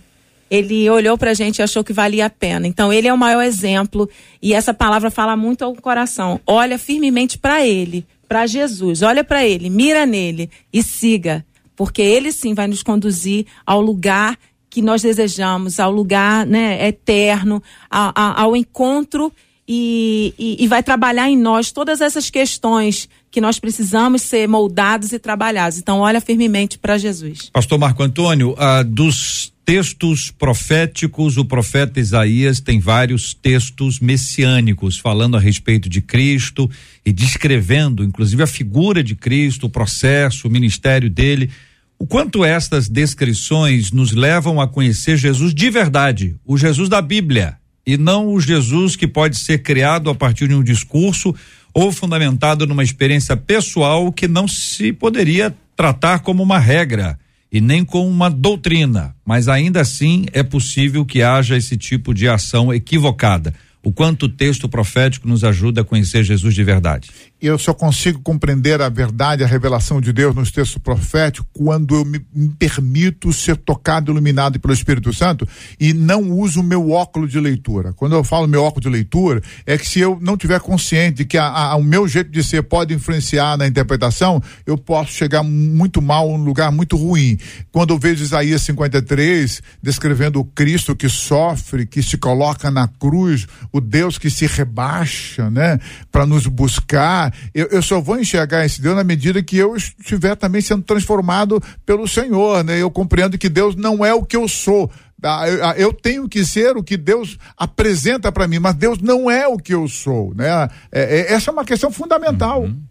[0.51, 2.67] ele olhou para a gente e achou que valia a pena.
[2.67, 4.09] Então, ele é o maior exemplo
[4.41, 6.41] e essa palavra fala muito ao coração.
[6.47, 9.03] Olha firmemente para ele, para Jesus.
[9.03, 11.45] Olha para ele, mira nele e siga,
[11.77, 17.63] porque ele sim vai nos conduzir ao lugar que nós desejamos, ao lugar né, eterno,
[17.89, 19.33] ao, ao encontro
[19.67, 25.13] e, e, e, vai trabalhar em nós todas essas questões que nós precisamos ser moldados
[25.13, 25.79] e trabalhados.
[25.79, 27.51] Então, olha firmemente para Jesus.
[27.53, 35.37] Pastor Marco Antônio, ah, dos textos proféticos, o profeta Isaías tem vários textos messiânicos falando
[35.37, 36.71] a respeito de Cristo
[37.05, 41.51] e descrevendo, inclusive, a figura de Cristo, o processo, o ministério dele.
[41.99, 47.57] O quanto estas descrições nos levam a conhecer Jesus de verdade, o Jesus da Bíblia,
[47.87, 51.35] e não o Jesus que pode ser criado a partir de um discurso
[51.73, 57.19] ou fundamentado numa experiência pessoal que não se poderia tratar como uma regra
[57.55, 62.29] e nem como uma doutrina, mas ainda assim é possível que haja esse tipo de
[62.29, 63.55] ação equivocada.
[63.81, 67.11] O quanto o texto profético nos ajuda a conhecer Jesus de verdade
[67.47, 72.05] eu só consigo compreender a verdade, a revelação de Deus nos textos proféticos quando eu
[72.05, 75.47] me, me permito ser tocado, iluminado pelo Espírito Santo
[75.79, 77.93] e não uso o meu óculos de leitura.
[77.93, 81.25] Quando eu falo meu óculos de leitura, é que se eu não tiver consciente de
[81.25, 85.43] que a, a, o meu jeito de ser pode influenciar na interpretação, eu posso chegar
[85.43, 87.39] muito mal um lugar muito ruim.
[87.71, 93.47] Quando eu vejo Isaías 53 descrevendo o Cristo que sofre, que se coloca na cruz,
[93.73, 95.79] o Deus que se rebaixa, né,
[96.11, 100.37] para nos buscar, eu, eu só vou enxergar esse Deus na medida que eu estiver
[100.37, 102.81] também sendo transformado pelo Senhor, né?
[102.81, 104.91] Eu compreendo que Deus não é o que eu sou.
[105.23, 108.99] Ah, eu, ah, eu tenho que ser o que Deus apresenta para mim, mas Deus
[109.01, 110.69] não é o que eu sou, né?
[110.93, 112.63] É, é, essa é uma questão fundamental.
[112.63, 112.83] Uhum.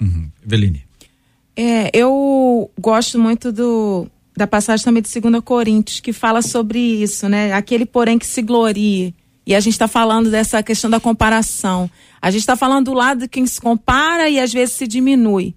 [0.00, 0.30] Uhum.
[0.44, 0.84] Eveline.
[1.56, 4.06] É, eu gosto muito do,
[4.36, 7.52] da passagem também de 2 Coríntios, que fala sobre isso, né?
[7.52, 9.14] Aquele, porém, que se glorie.
[9.46, 11.88] E a gente está falando dessa questão da comparação.
[12.20, 15.54] A gente está falando do lado de quem se compara e às vezes se diminui.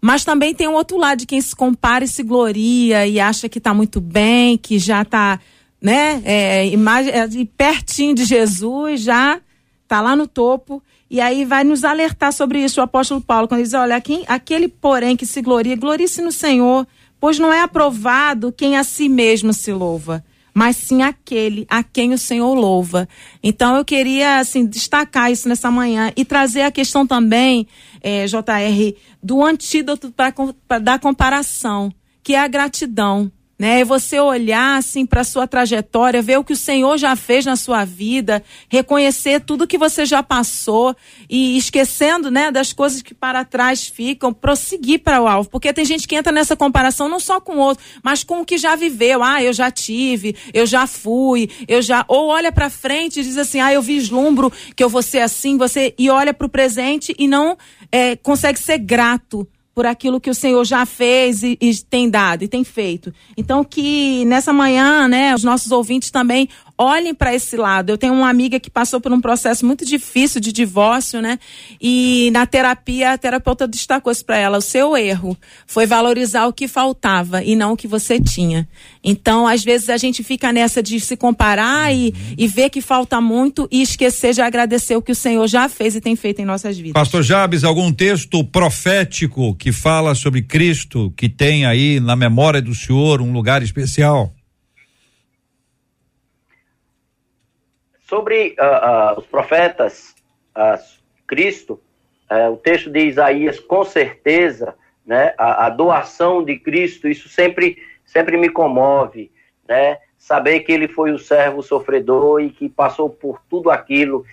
[0.00, 3.46] Mas também tem um outro lado de quem se compara e se gloria e acha
[3.48, 5.38] que está muito bem, que já está
[5.80, 7.28] né, é, é,
[7.58, 9.38] pertinho de Jesus, já
[9.82, 10.82] está lá no topo.
[11.10, 14.24] E aí vai nos alertar sobre isso o apóstolo Paulo, quando ele diz: olha, quem,
[14.26, 16.86] aquele porém que se gloria, glorie-se no Senhor,
[17.20, 20.24] pois não é aprovado quem a si mesmo se louva
[20.56, 23.06] mas sim aquele a quem o Senhor louva.
[23.42, 27.68] Então eu queria assim destacar isso nessa manhã e trazer a questão também,
[28.02, 30.32] é, eh, JR, do antídoto para
[30.78, 31.92] da comparação,
[32.22, 33.80] que é a gratidão né?
[33.80, 37.56] É você olhar assim para sua trajetória, ver o que o Senhor já fez na
[37.56, 40.94] sua vida, reconhecer tudo que você já passou
[41.28, 45.84] e esquecendo, né, das coisas que para trás ficam, prosseguir para o alvo, porque tem
[45.84, 48.76] gente que entra nessa comparação não só com o outro, mas com o que já
[48.76, 49.22] viveu.
[49.22, 53.36] Ah, eu já tive, eu já fui, eu já ou olha para frente e diz
[53.36, 57.14] assim: "Ah, eu vislumbro que eu vou ser assim", você e olha para o presente
[57.18, 57.56] e não
[57.90, 59.46] é, consegue ser grato
[59.76, 63.12] por aquilo que o Senhor já fez e, e, tem dado e tem feito.
[63.36, 66.48] Então que nessa manhã, né, os nossos ouvintes também
[66.78, 67.90] olhem para esse lado.
[67.90, 71.38] Eu tenho uma amiga que passou por um processo muito difícil de divórcio, né?
[71.80, 76.52] E na terapia a terapeuta destacou isso para ela, o seu erro foi valorizar o
[76.52, 78.68] que faltava e não o que você tinha.
[79.02, 83.20] Então, às vezes a gente fica nessa de se comparar e, e ver que falta
[83.20, 86.44] muito e esquecer de agradecer o que o Senhor já fez e tem feito em
[86.44, 86.92] nossas vidas.
[86.92, 92.74] Pastor Jabes, algum texto profético que fala sobre Cristo, que tem aí na memória do
[92.74, 94.35] Senhor um lugar especial?
[98.08, 100.14] Sobre uh, uh, os profetas,
[100.56, 100.80] uh,
[101.26, 101.80] Cristo,
[102.30, 107.78] eh, o texto de Isaías, com certeza, né, a, a, doação de Cristo, isso sempre,
[108.04, 109.30] sempre me comove,
[109.68, 109.98] né?
[110.18, 114.24] Saber que ele foi o servo sofredor e que passou por tudo aquilo.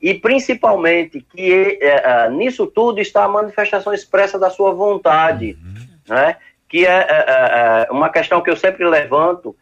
[0.00, 6.14] E principalmente que uh, nisso tudo está a manifestação expressa da sua vontade, uhum.
[6.14, 6.36] né?
[6.68, 9.56] que é, é, uma questão que eu sempre levanto,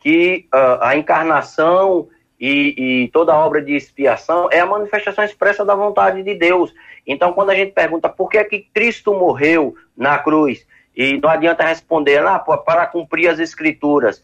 [0.00, 0.48] que
[0.80, 2.08] a encarnação
[2.38, 6.72] e, e, toda obra de expiação é a manifestação expressa da vontade de Deus.
[7.06, 10.66] Então, quando a gente pergunta por que, é que Cristo morreu na cruz,
[10.96, 14.22] e não adianta responder ah, para cumprir as escrituras,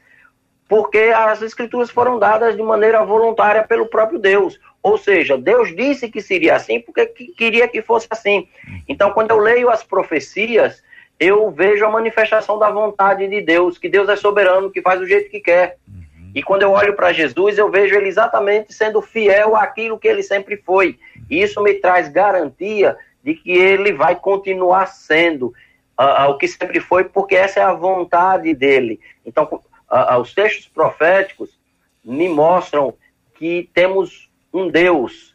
[0.68, 4.58] porque as escrituras foram dadas de maneira voluntária pelo próprio Deus.
[4.82, 8.48] Ou seja, Deus disse que seria assim porque queria que fosse assim.
[8.88, 10.82] Então, quando eu leio as profecias,
[11.18, 15.06] eu vejo a manifestação da vontade de Deus, que Deus é soberano, que faz do
[15.06, 15.78] jeito que quer.
[16.34, 20.22] E quando eu olho para Jesus, eu vejo ele exatamente sendo fiel àquilo que ele
[20.22, 20.98] sempre foi.
[21.30, 25.54] E isso me traz garantia de que ele vai continuar sendo
[25.98, 29.00] uh, uh, o que sempre foi, porque essa é a vontade dele.
[29.24, 29.44] Então,
[29.90, 31.56] uh, os textos proféticos
[32.04, 32.94] me mostram
[33.34, 35.34] que temos um Deus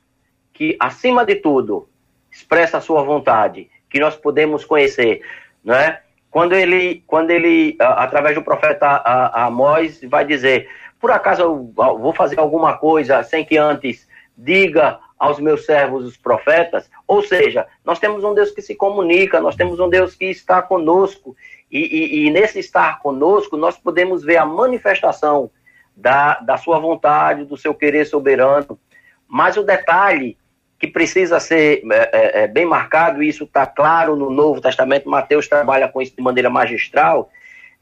[0.54, 1.88] que, acima de tudo,
[2.30, 5.22] expressa a sua vontade, que nós podemos conhecer,
[5.64, 6.02] não é?
[6.30, 9.02] Quando ele, quando ele através do profeta
[9.34, 10.70] Amós, vai dizer:
[11.00, 16.18] por acaso eu vou fazer alguma coisa sem que antes diga aos meus servos, os
[16.18, 16.90] profetas?
[17.08, 20.62] Ou seja, nós temos um Deus que se comunica, nós temos um Deus que está
[20.62, 21.36] conosco,
[21.72, 25.52] e, e, e nesse estar conosco, nós podemos ver a manifestação
[25.96, 28.80] da, da sua vontade, do seu querer soberano.
[29.28, 30.38] Mas o detalhe
[30.80, 35.10] que precisa ser é, é, é bem marcado, e isso está claro no Novo Testamento,
[35.10, 37.30] Mateus trabalha com isso de maneira magistral,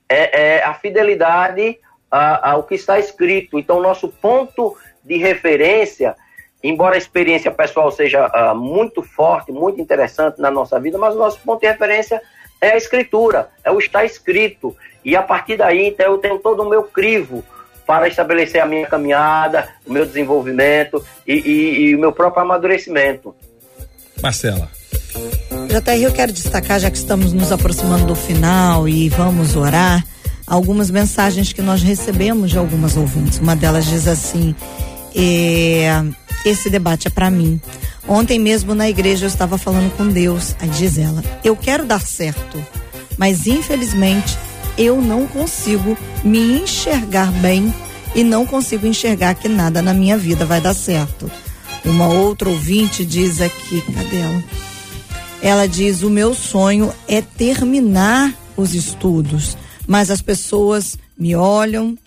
[0.10, 1.80] é, é a fidelidade
[2.12, 3.60] ao que está escrito.
[3.60, 6.16] Então, nosso ponto de referência,
[6.64, 11.18] embora a experiência pessoal seja uh, muito forte, muito interessante na nossa vida, mas o
[11.18, 12.22] nosso ponto de referência
[12.62, 14.76] é a escritura, é o está escrito.
[15.04, 17.44] E a partir daí, então, eu tenho todo o meu crivo
[17.86, 23.34] para estabelecer a minha caminhada, o meu desenvolvimento e, e, e o meu próprio amadurecimento.
[24.22, 24.70] Marcela.
[25.68, 30.04] JR, eu quero destacar, já que estamos nos aproximando do final e vamos orar,
[30.48, 33.40] algumas mensagens que nós recebemos de algumas ouvintes.
[33.40, 34.56] Uma delas diz assim:
[35.14, 36.04] é,
[36.46, 37.60] esse debate é para mim.
[38.08, 40.56] Ontem mesmo na igreja eu estava falando com Deus.
[40.60, 42.66] Aí diz ela: eu quero dar certo,
[43.18, 44.38] mas infelizmente
[44.78, 47.74] eu não consigo me enxergar bem
[48.16, 51.30] e não consigo enxergar que nada na minha vida vai dar certo.
[51.84, 54.44] Uma outra ouvinte diz aqui, cadê ela?
[55.42, 61.98] Ela diz: o meu sonho é terminar os estudos mas as pessoas me olham,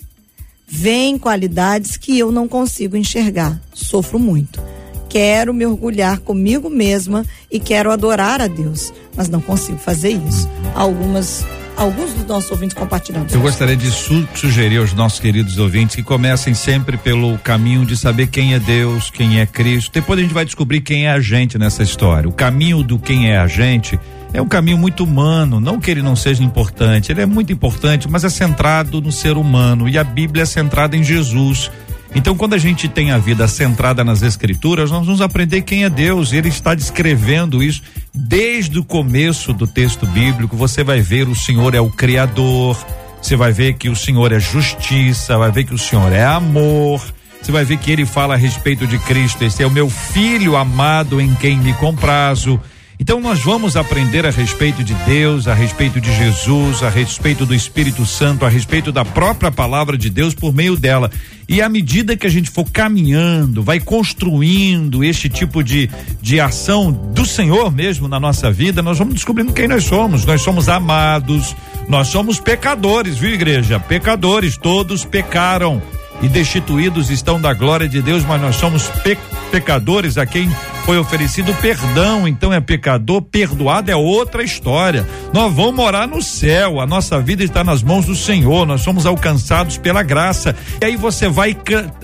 [0.68, 3.60] veem qualidades que eu não consigo enxergar.
[3.72, 4.62] Sofro muito.
[5.08, 10.48] Quero me orgulhar comigo mesma e quero adorar a Deus, mas não consigo fazer isso.
[10.74, 11.44] Algumas
[11.76, 13.32] alguns dos nossos ouvintes compartilhando.
[13.32, 17.96] Eu gostaria de su sugerir aos nossos queridos ouvintes que comecem sempre pelo caminho de
[17.96, 19.90] saber quem é Deus, quem é Cristo.
[19.92, 22.28] Depois a gente vai descobrir quem é a gente nessa história.
[22.28, 23.98] O caminho do quem é a gente
[24.32, 28.08] é um caminho muito humano, não que ele não seja importante, ele é muito importante,
[28.08, 31.70] mas é centrado no ser humano e a Bíblia é centrada em Jesus.
[32.14, 35.90] Então, quando a gente tem a vida centrada nas Escrituras, nós vamos aprender quem é
[35.90, 36.32] Deus.
[36.32, 40.56] Ele está descrevendo isso desde o começo do texto bíblico.
[40.56, 42.76] Você vai ver o Senhor é o Criador,
[43.22, 47.00] você vai ver que o Senhor é justiça, vai ver que o Senhor é amor.
[47.40, 49.44] Você vai ver que ele fala a respeito de Cristo.
[49.44, 52.60] Esse é o meu filho amado em quem me comprazo.
[53.01, 57.55] Então nós vamos aprender a respeito de Deus, a respeito de Jesus, a respeito do
[57.55, 61.11] Espírito Santo, a respeito da própria palavra de Deus por meio dela.
[61.48, 65.88] E à medida que a gente for caminhando, vai construindo este tipo de,
[66.20, 70.26] de ação do Senhor mesmo na nossa vida, nós vamos descobrindo quem nós somos.
[70.26, 71.57] Nós somos amados,
[71.88, 73.80] nós somos pecadores, viu, igreja?
[73.80, 75.82] Pecadores, todos pecaram
[76.20, 79.16] e destituídos estão da glória de Deus, mas nós somos pe
[79.51, 80.48] pecadores a quem
[80.91, 85.07] foi oferecido perdão, então é pecador, perdoado é outra história.
[85.32, 89.07] Nós vamos morar no céu, a nossa vida está nas mãos do Senhor, nós somos
[89.07, 90.53] alcançados pela graça.
[90.82, 91.57] E aí você vai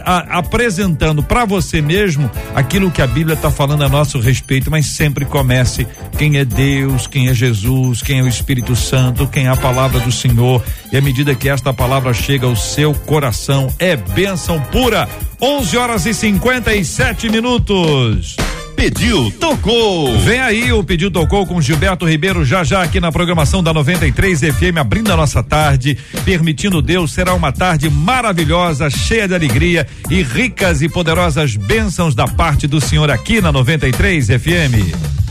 [0.05, 4.87] a, apresentando para você mesmo aquilo que a Bíblia está falando a nosso respeito, mas
[4.87, 5.85] sempre comece
[6.17, 9.99] quem é Deus, quem é Jesus, quem é o Espírito Santo, quem é a palavra
[9.99, 10.63] do Senhor.
[10.93, 15.09] E à medida que esta palavra chega ao seu coração, é bênção pura.
[15.43, 18.37] 11 horas e 57 minutos.
[18.77, 20.19] Pediu, tocou.
[20.19, 24.41] Vem aí o Pediu Tocou com Gilberto Ribeiro já já aqui na programação da 93
[24.41, 30.23] FM, abrindo a nossa tarde, permitindo Deus, será uma tarde maravilhosa, cheia de alegria e
[30.23, 35.26] ricas e poderosas bênçãos da parte do Senhor aqui na 93 FM.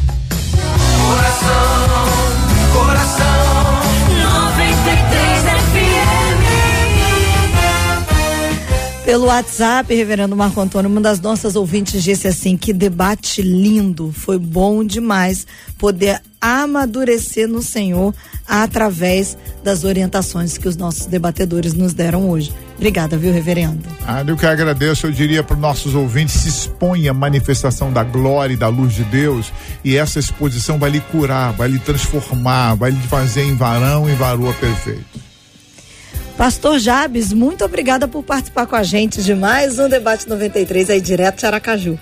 [9.06, 14.40] Pelo WhatsApp, reverendo Marco Antônio, uma das nossas ouvintes disse assim: que debate lindo, foi
[14.40, 15.46] bom demais
[15.78, 18.16] poder amadurecer no Senhor
[18.48, 22.52] através das orientações que os nossos debatedores nos deram hoje.
[22.76, 23.84] Obrigada, viu, reverendo?
[24.08, 28.04] Ah, eu que agradeço, eu diria para os nossos ouvintes, se expõe à manifestação da
[28.04, 29.54] glória e da luz de Deus,
[29.84, 34.16] e essa exposição vai lhe curar, vai lhe transformar, vai lhe fazer em varão e
[34.16, 35.25] varoa perfeito.
[36.38, 41.00] Pastor Jabes, muito obrigada por participar com a gente de mais um Debate 93 aí
[41.00, 41.98] direto de Aracaju.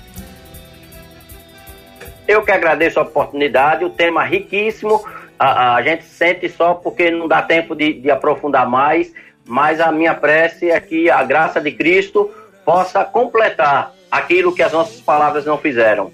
[2.27, 5.05] Eu que agradeço a oportunidade, o tema riquíssimo.
[5.37, 9.13] A, a gente sente só porque não dá tempo de, de aprofundar mais,
[9.45, 12.31] mas a minha prece é que a graça de Cristo
[12.65, 16.11] possa completar aquilo que as nossas palavras não fizeram.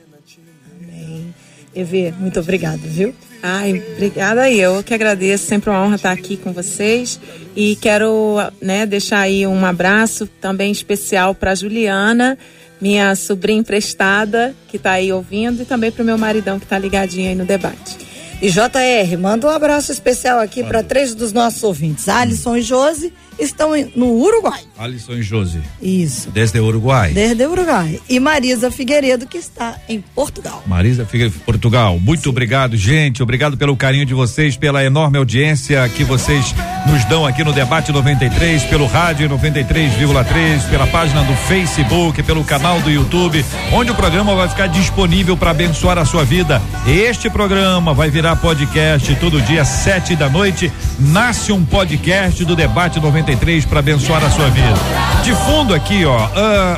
[0.81, 1.33] Amém.
[1.73, 3.15] Evê, muito obrigado, viu?
[3.41, 4.49] Ai, obrigada.
[4.51, 7.19] Eu que agradeço, sempre uma honra estar aqui com vocês.
[7.55, 12.37] E quero né, deixar aí um abraço também especial para Juliana,
[12.79, 16.77] minha sobrinha emprestada que está aí ouvindo e também para o meu maridão que está
[16.77, 17.97] ligadinho aí no debate.
[18.41, 23.13] E JR, manda um abraço especial aqui para três dos nossos ouvintes, Alisson e Josi
[23.39, 24.61] estão no Uruguai.
[24.77, 25.61] Alisson e Josi.
[25.81, 26.29] Isso.
[26.31, 27.11] Desde o Uruguai.
[27.11, 27.99] Desde o Uruguai.
[28.09, 30.63] E Marisa Figueiredo, que está em Portugal.
[30.67, 31.99] Marisa Figueiredo, Portugal.
[31.99, 32.29] Muito Sim.
[32.29, 33.23] obrigado, gente.
[33.23, 36.53] Obrigado pelo carinho de vocês, pela enorme audiência que vocês
[36.87, 42.79] nos dão aqui no Debate 93, pelo rádio 93,3, pela página do Facebook, pelo canal
[42.81, 46.61] do YouTube, onde o programa vai ficar disponível para abençoar a sua vida.
[46.87, 50.71] Este programa vai virar podcast todo dia, sete da noite.
[50.99, 54.73] Nasce um podcast do Debate 93 93 para abençoar a sua vida.
[55.23, 56.29] De fundo aqui, ó,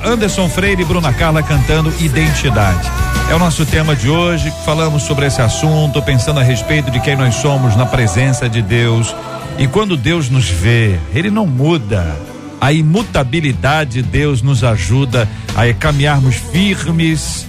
[0.03, 2.91] Anderson Freire e Bruna Carla cantando Identidade.
[3.29, 4.51] É o nosso tema de hoje.
[4.65, 9.15] Falamos sobre esse assunto, pensando a respeito de quem nós somos na presença de Deus.
[9.57, 12.17] E quando Deus nos vê, Ele não muda.
[12.59, 17.47] A imutabilidade de Deus nos ajuda a caminharmos firmes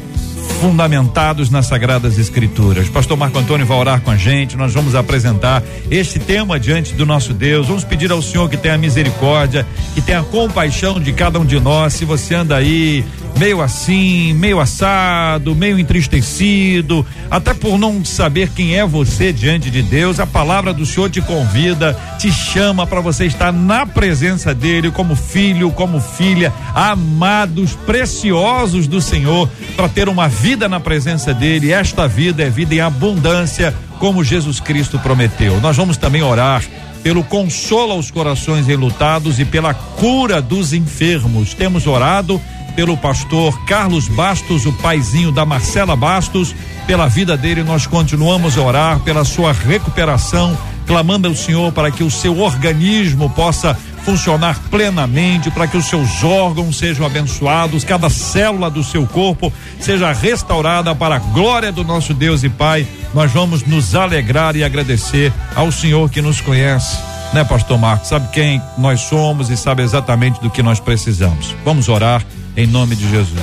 [0.62, 2.88] fundamentados nas Sagradas Escrituras.
[2.88, 5.60] Pastor Marco Antônio vai orar com a gente, nós vamos apresentar
[5.90, 7.66] este tema diante do nosso Deus.
[7.66, 11.94] Vamos pedir ao Senhor que tenha misericórdia, que tenha compaixão de cada um de nós.
[11.94, 13.04] Se você anda aí
[13.36, 19.82] meio assim, meio assado, meio entristecido, até por não saber quem é você diante de
[19.82, 24.90] Deus, a palavra do Senhor te convida, te chama para você estar na presença dele
[24.90, 31.72] como filho, como filha, amados, preciosos do Senhor, para ter uma vida na presença dele.
[31.72, 35.60] Esta vida é vida em abundância, como Jesus Cristo prometeu.
[35.60, 36.62] Nós vamos também orar
[37.02, 41.54] pelo consolo aos corações enlutados e pela cura dos enfermos.
[41.54, 42.40] Temos orado
[42.76, 46.54] pelo pastor Carlos Bastos, o paizinho da Marcela Bastos,
[46.86, 50.56] pela vida dele nós continuamos a orar pela sua recuperação,
[50.92, 53.74] clamando ao Senhor para que o seu organismo possa
[54.04, 60.12] funcionar plenamente, para que os seus órgãos sejam abençoados, cada célula do seu corpo seja
[60.12, 62.86] restaurada para a glória do nosso Deus e Pai.
[63.14, 66.98] Nós vamos nos alegrar e agradecer ao Senhor que nos conhece,
[67.32, 68.10] né, Pastor Marcos?
[68.10, 71.56] Sabe quem nós somos e sabe exatamente do que nós precisamos.
[71.64, 72.22] Vamos orar
[72.54, 73.40] em nome de Jesus.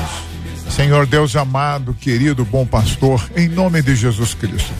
[0.69, 4.71] Senhor Deus amado, querido, bom pastor, em nome de Jesus Cristo.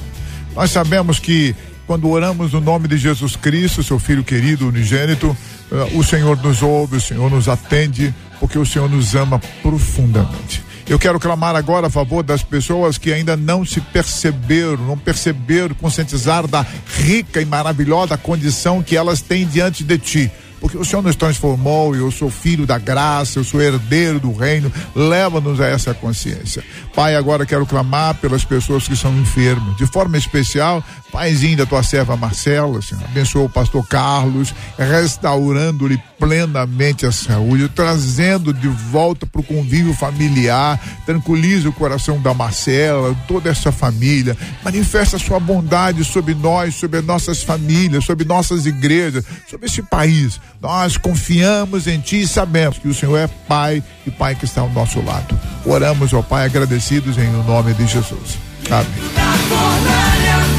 [0.55, 1.55] Nós sabemos que
[1.89, 5.35] quando oramos no nome de Jesus Cristo, seu filho querido, unigênito,
[5.71, 10.63] uh, o Senhor nos ouve, o Senhor nos atende, porque o Senhor nos ama profundamente.
[10.87, 15.73] Eu quero clamar agora a favor das pessoas que ainda não se perceberam, não perceberam,
[15.73, 16.63] conscientizar da
[16.95, 21.95] rica e maravilhosa condição que elas têm diante de ti porque o Senhor nos transformou
[21.95, 26.63] eu sou filho da graça, eu sou herdeiro do reino, leva-nos a essa consciência.
[26.95, 31.81] Pai, agora quero clamar pelas pessoas que são enfermas, de forma especial, Paizinho da tua
[31.81, 39.41] serva Marcela, Senhor, abençoa o pastor Carlos, restaurando-lhe plenamente a saúde, trazendo de volta para
[39.41, 46.03] o convívio familiar, tranquiliza o coração da Marcela, toda essa família, manifesta a sua bondade
[46.03, 50.39] sobre nós, sobre nossas famílias, sobre nossas igrejas, sobre esse país.
[50.61, 54.61] Nós confiamos em Ti e sabemos que o Senhor é Pai e Pai que está
[54.61, 55.39] ao nosso lado.
[55.65, 58.37] Oramos, ó Pai, agradecidos em nome de Jesus.
[58.69, 60.58] Amém.